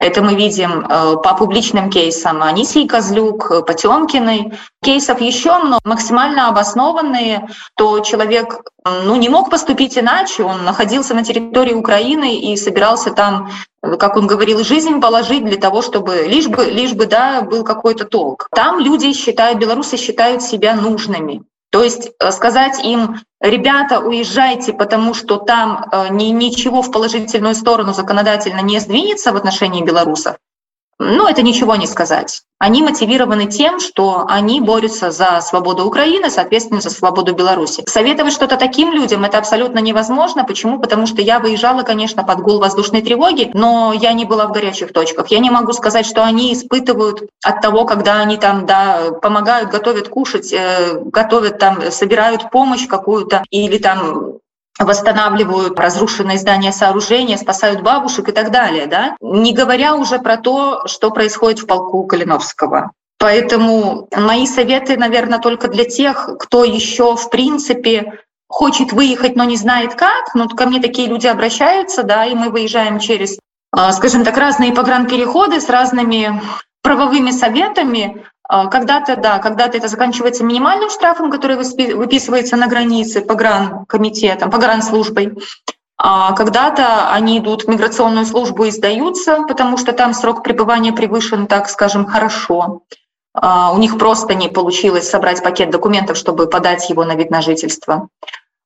Это 0.00 0.22
мы 0.22 0.36
видим 0.36 0.86
э, 0.88 1.16
по 1.16 1.34
публичным 1.34 1.90
кейсам 1.90 2.40
Анисии 2.42 2.86
Козлюк, 2.86 3.66
Потемкиной. 3.66 4.52
Кейсов 4.80 5.20
еще 5.20 5.58
много, 5.58 5.80
максимально 5.84 6.48
обоснованные, 6.48 7.48
то 7.76 7.98
человек 7.98 8.62
ну, 8.84 9.16
не 9.16 9.28
мог 9.28 9.50
поступить 9.50 9.98
иначе. 9.98 10.44
Он 10.44 10.64
находился 10.64 11.14
на 11.14 11.24
территории 11.24 11.74
Украины 11.74 12.36
и 12.36 12.56
собирался 12.56 13.10
там, 13.10 13.50
как 13.82 14.16
он 14.16 14.28
говорил, 14.28 14.62
жизнь 14.62 15.00
положить 15.00 15.44
для 15.44 15.56
того, 15.56 15.82
чтобы 15.82 16.26
лишь 16.28 16.46
бы, 16.46 16.64
лишь 16.66 16.92
бы 16.92 17.06
да, 17.06 17.42
был 17.42 17.64
какой-то 17.64 18.04
толк. 18.04 18.48
Там 18.54 18.78
люди 18.78 19.12
считают, 19.12 19.58
белорусы 19.58 19.96
считают 19.96 20.42
себя 20.44 20.76
нужными. 20.76 21.42
То 21.78 21.84
есть 21.84 22.10
э, 22.18 22.32
сказать 22.32 22.84
им, 22.84 23.20
ребята, 23.40 24.00
уезжайте, 24.00 24.72
потому 24.72 25.14
что 25.14 25.36
там 25.36 25.88
э, 25.92 26.08
ни, 26.10 26.24
ничего 26.24 26.82
в 26.82 26.90
положительную 26.90 27.54
сторону 27.54 27.94
законодательно 27.94 28.62
не 28.62 28.80
сдвинется 28.80 29.30
в 29.30 29.36
отношении 29.36 29.84
белорусов, 29.84 30.38
ну, 30.98 31.28
это 31.28 31.42
ничего 31.42 31.76
не 31.76 31.86
сказать. 31.86 32.42
Они 32.58 32.82
мотивированы 32.82 33.46
тем, 33.46 33.78
что 33.78 34.26
они 34.28 34.60
борются 34.60 35.12
за 35.12 35.40
свободу 35.40 35.86
Украины, 35.86 36.28
соответственно, 36.28 36.80
за 36.80 36.90
свободу 36.90 37.34
Беларуси. 37.34 37.84
Советовать 37.86 38.32
что-то 38.32 38.56
таким 38.56 38.92
людям 38.92 39.24
это 39.24 39.38
абсолютно 39.38 39.78
невозможно. 39.78 40.42
Почему? 40.42 40.80
Потому 40.80 41.06
что 41.06 41.22
я 41.22 41.38
выезжала, 41.38 41.82
конечно, 41.82 42.24
под 42.24 42.40
гул 42.40 42.58
воздушной 42.58 43.02
тревоги, 43.02 43.50
но 43.54 43.92
я 43.92 44.12
не 44.12 44.24
была 44.24 44.46
в 44.46 44.52
горячих 44.52 44.92
точках. 44.92 45.28
Я 45.28 45.38
не 45.38 45.50
могу 45.50 45.72
сказать, 45.72 46.04
что 46.04 46.24
они 46.24 46.52
испытывают 46.52 47.30
от 47.44 47.60
того, 47.60 47.84
когда 47.84 48.20
они 48.20 48.36
там 48.36 48.66
да, 48.66 49.12
помогают, 49.22 49.70
готовят 49.70 50.08
кушать, 50.08 50.52
э, 50.52 51.00
готовят 51.04 51.58
там, 51.58 51.92
собирают 51.92 52.50
помощь 52.50 52.88
какую-то 52.88 53.44
или 53.50 53.78
там 53.78 54.38
восстанавливают 54.78 55.78
разрушенные 55.78 56.38
здания, 56.38 56.72
сооружения, 56.72 57.36
спасают 57.36 57.82
бабушек 57.82 58.28
и 58.28 58.32
так 58.32 58.50
далее, 58.50 58.86
да? 58.86 59.16
Не 59.20 59.52
говоря 59.52 59.94
уже 59.94 60.18
про 60.18 60.36
то, 60.36 60.86
что 60.86 61.10
происходит 61.10 61.60
в 61.60 61.66
полку 61.66 62.04
Калиновского. 62.04 62.92
Поэтому 63.18 64.08
мои 64.16 64.46
советы, 64.46 64.96
наверное, 64.96 65.40
только 65.40 65.68
для 65.68 65.84
тех, 65.84 66.30
кто 66.38 66.64
еще, 66.64 67.16
в 67.16 67.30
принципе, 67.30 68.20
хочет 68.48 68.92
выехать, 68.92 69.34
но 69.34 69.44
не 69.44 69.56
знает 69.56 69.94
как. 69.94 70.34
Ну, 70.34 70.48
ко 70.48 70.66
мне 70.66 70.80
такие 70.80 71.08
люди 71.08 71.26
обращаются, 71.26 72.04
да, 72.04 72.24
и 72.24 72.34
мы 72.34 72.50
выезжаем 72.50 73.00
через, 73.00 73.38
а, 73.72 73.92
скажем 73.92 74.24
так, 74.24 74.36
разные 74.36 74.72
погранпереходы 74.72 75.60
с 75.60 75.68
разными 75.68 76.40
правовыми 76.82 77.32
советами, 77.32 78.24
когда-то, 78.48 79.16
да, 79.16 79.38
когда-то 79.38 79.76
это 79.76 79.88
заканчивается 79.88 80.42
минимальным 80.42 80.90
штрафом, 80.90 81.30
который 81.30 81.56
выписывается 81.56 82.56
на 82.56 82.66
границе 82.66 83.20
погранкомитетом, 83.20 84.50
погранслужбой. 84.50 85.36
А 86.00 86.32
когда-то 86.32 87.10
они 87.10 87.38
идут 87.38 87.64
в 87.64 87.68
миграционную 87.68 88.24
службу 88.24 88.64
и 88.64 88.70
сдаются, 88.70 89.42
потому 89.48 89.76
что 89.76 89.92
там 89.92 90.14
срок 90.14 90.44
пребывания 90.44 90.92
превышен, 90.92 91.48
так 91.48 91.68
скажем, 91.68 92.06
хорошо. 92.06 92.82
А, 93.34 93.72
у 93.72 93.78
них 93.78 93.98
просто 93.98 94.34
не 94.34 94.48
получилось 94.48 95.10
собрать 95.10 95.42
пакет 95.42 95.70
документов, 95.70 96.16
чтобы 96.16 96.46
подать 96.46 96.88
его 96.88 97.04
на 97.04 97.16
вид 97.16 97.30
на 97.30 97.42
жительство. 97.42 98.08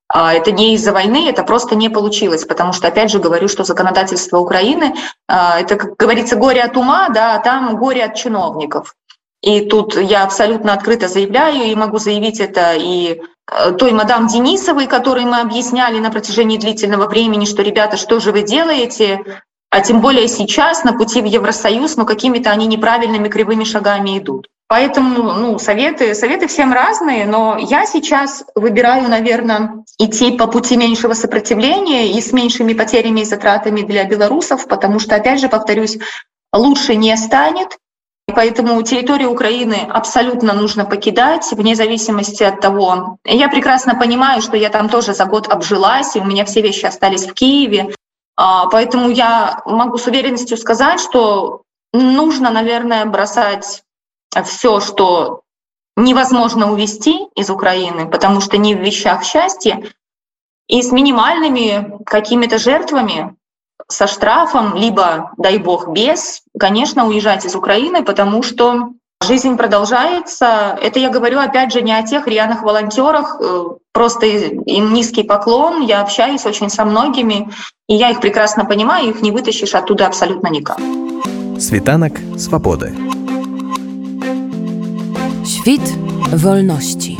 А, 0.09 0.35
это 0.35 0.53
не 0.53 0.75
из-за 0.75 0.92
войны, 0.92 1.29
это 1.31 1.42
просто 1.42 1.75
не 1.75 1.88
получилось, 1.88 2.45
потому 2.45 2.75
что, 2.75 2.88
опять 2.88 3.11
же, 3.11 3.18
говорю, 3.18 3.49
что 3.49 3.64
законодательство 3.64 4.37
Украины, 4.37 4.95
а, 5.27 5.59
это, 5.59 5.77
как 5.77 5.97
говорится, 5.97 6.37
горе 6.37 6.62
от 6.62 6.77
ума, 6.77 7.09
да, 7.09 7.35
а 7.35 7.38
там 7.38 7.77
горе 7.77 8.05
от 8.05 8.14
чиновников. 8.14 8.95
И 9.43 9.63
тут 9.63 9.97
я 9.97 10.23
абсолютно 10.23 10.73
открыто 10.73 11.09
заявляю 11.09 11.65
и 11.65 11.75
могу 11.75 11.99
заявить 11.99 12.39
это 12.39 12.75
и 12.77 13.21
э, 13.51 13.73
той 13.73 13.91
мадам 13.93 14.29
Денисовой, 14.29 14.87
которой 14.87 15.25
мы 15.25 15.41
объясняли 15.41 15.99
на 15.99 16.11
протяжении 16.11 16.59
длительного 16.59 17.09
времени, 17.09 17.45
что, 17.45 17.63
ребята, 17.63 17.97
что 17.97 18.21
же 18.21 18.31
вы 18.31 18.43
делаете? 18.43 19.43
А 19.71 19.81
тем 19.81 20.01
более 20.01 20.29
сейчас 20.29 20.85
на 20.85 20.93
пути 20.93 21.21
в 21.23 21.25
Евросоюз, 21.25 21.97
но 21.97 22.05
какими-то 22.05 22.51
они 22.51 22.67
неправильными 22.67 23.29
кривыми 23.29 23.65
шагами 23.65 24.19
идут. 24.19 24.49
Поэтому 24.69 25.35
ну, 25.35 25.59
советы, 25.59 26.15
советы 26.15 26.47
всем 26.47 26.73
разные, 26.73 27.27
но 27.27 27.59
я 27.59 27.85
сейчас 27.85 28.45
выбираю, 28.55 29.09
наверное, 29.09 29.85
идти 29.99 30.39
по 30.39 30.47
пути 30.47 30.77
меньшего 30.77 31.15
сопротивления 31.15 32.13
и 32.13 32.21
с 32.21 32.33
меньшими 32.33 32.73
потерями 32.73 33.21
и 33.21 33.25
затратами 33.25 33.83
для 33.83 34.05
белорусов, 34.05 34.67
потому 34.69 34.99
что, 34.99 35.17
опять 35.17 35.41
же, 35.41 35.49
повторюсь, 35.49 35.99
лучше 36.55 36.95
не 36.95 37.15
станет, 37.17 37.77
Поэтому 38.27 38.81
территорию 38.83 39.31
Украины 39.31 39.87
абсолютно 39.91 40.53
нужно 40.53 40.85
покидать, 40.85 41.51
вне 41.53 41.75
зависимости 41.75 42.43
от 42.43 42.61
того. 42.61 43.19
Я 43.25 43.49
прекрасно 43.49 43.95
понимаю, 43.95 44.41
что 44.43 44.57
я 44.57 44.71
там 44.71 44.89
тоже 44.89 45.13
за 45.13 45.25
год 45.25 45.49
обжилась, 45.49 46.17
и 46.17 46.21
у 46.21 46.25
меня 46.25 46.45
все 46.45 46.63
вещи 46.63 46.87
остались 46.87 47.27
в 47.27 47.35
Киеве. 47.35 47.95
А, 48.37 48.67
поэтому 48.67 49.11
я 49.11 49.63
могу 49.67 49.99
с 49.99 50.07
уверенностью 50.07 50.57
сказать, 50.57 51.01
что 51.01 51.63
нужно, 51.93 52.51
наверное, 52.51 53.05
бросать 53.05 53.83
все, 54.45 54.81
что 54.81 55.43
невозможно 55.97 56.73
увести 56.73 57.27
из 57.35 57.51
Украины, 57.51 58.09
потому 58.09 58.41
что 58.41 58.57
не 58.57 58.75
в 58.75 58.81
вещах 58.81 59.25
счастья, 59.25 59.83
и 60.69 60.81
с 60.81 60.91
минимальными 60.91 61.99
какими-то 62.07 62.59
жертвами 62.59 63.37
со 63.88 64.07
штрафом, 64.07 64.77
либо, 64.77 65.33
дай 65.37 65.59
бог, 65.59 65.88
без, 65.88 66.42
конечно, 66.59 67.07
уезжать 67.07 67.45
из 67.45 67.55
Украины, 67.55 68.03
потому 68.05 68.42
что 68.42 68.90
жизнь 69.23 69.57
продолжается. 69.57 70.79
Это 70.81 70.99
я 70.99 71.11
говорю, 71.11 71.38
опять 71.38 71.73
же, 71.73 71.83
не 71.83 71.92
о 71.92 72.03
тех 72.03 72.27
рьяных 72.27 72.62
волонтерах, 72.62 73.37
э, 73.40 73.64
просто 73.92 74.27
им 74.27 74.92
низкий 74.92 75.23
поклон. 75.23 75.83
Я 75.83 76.01
общаюсь 76.01 76.45
очень 76.47 76.71
со 76.71 76.85
многими, 76.85 77.51
и 77.88 77.95
я 77.95 78.11
их 78.11 78.21
прекрасно 78.21 78.64
понимаю, 78.64 79.11
их 79.11 79.23
не 79.23 79.31
вытащишь 79.31 79.75
оттуда 79.75 80.07
абсолютно 80.07 80.49
никак. 80.49 80.79
Світанок 81.59 82.18
свободы. 82.37 82.92
Świt 85.45 85.83
wolności. 86.33 87.18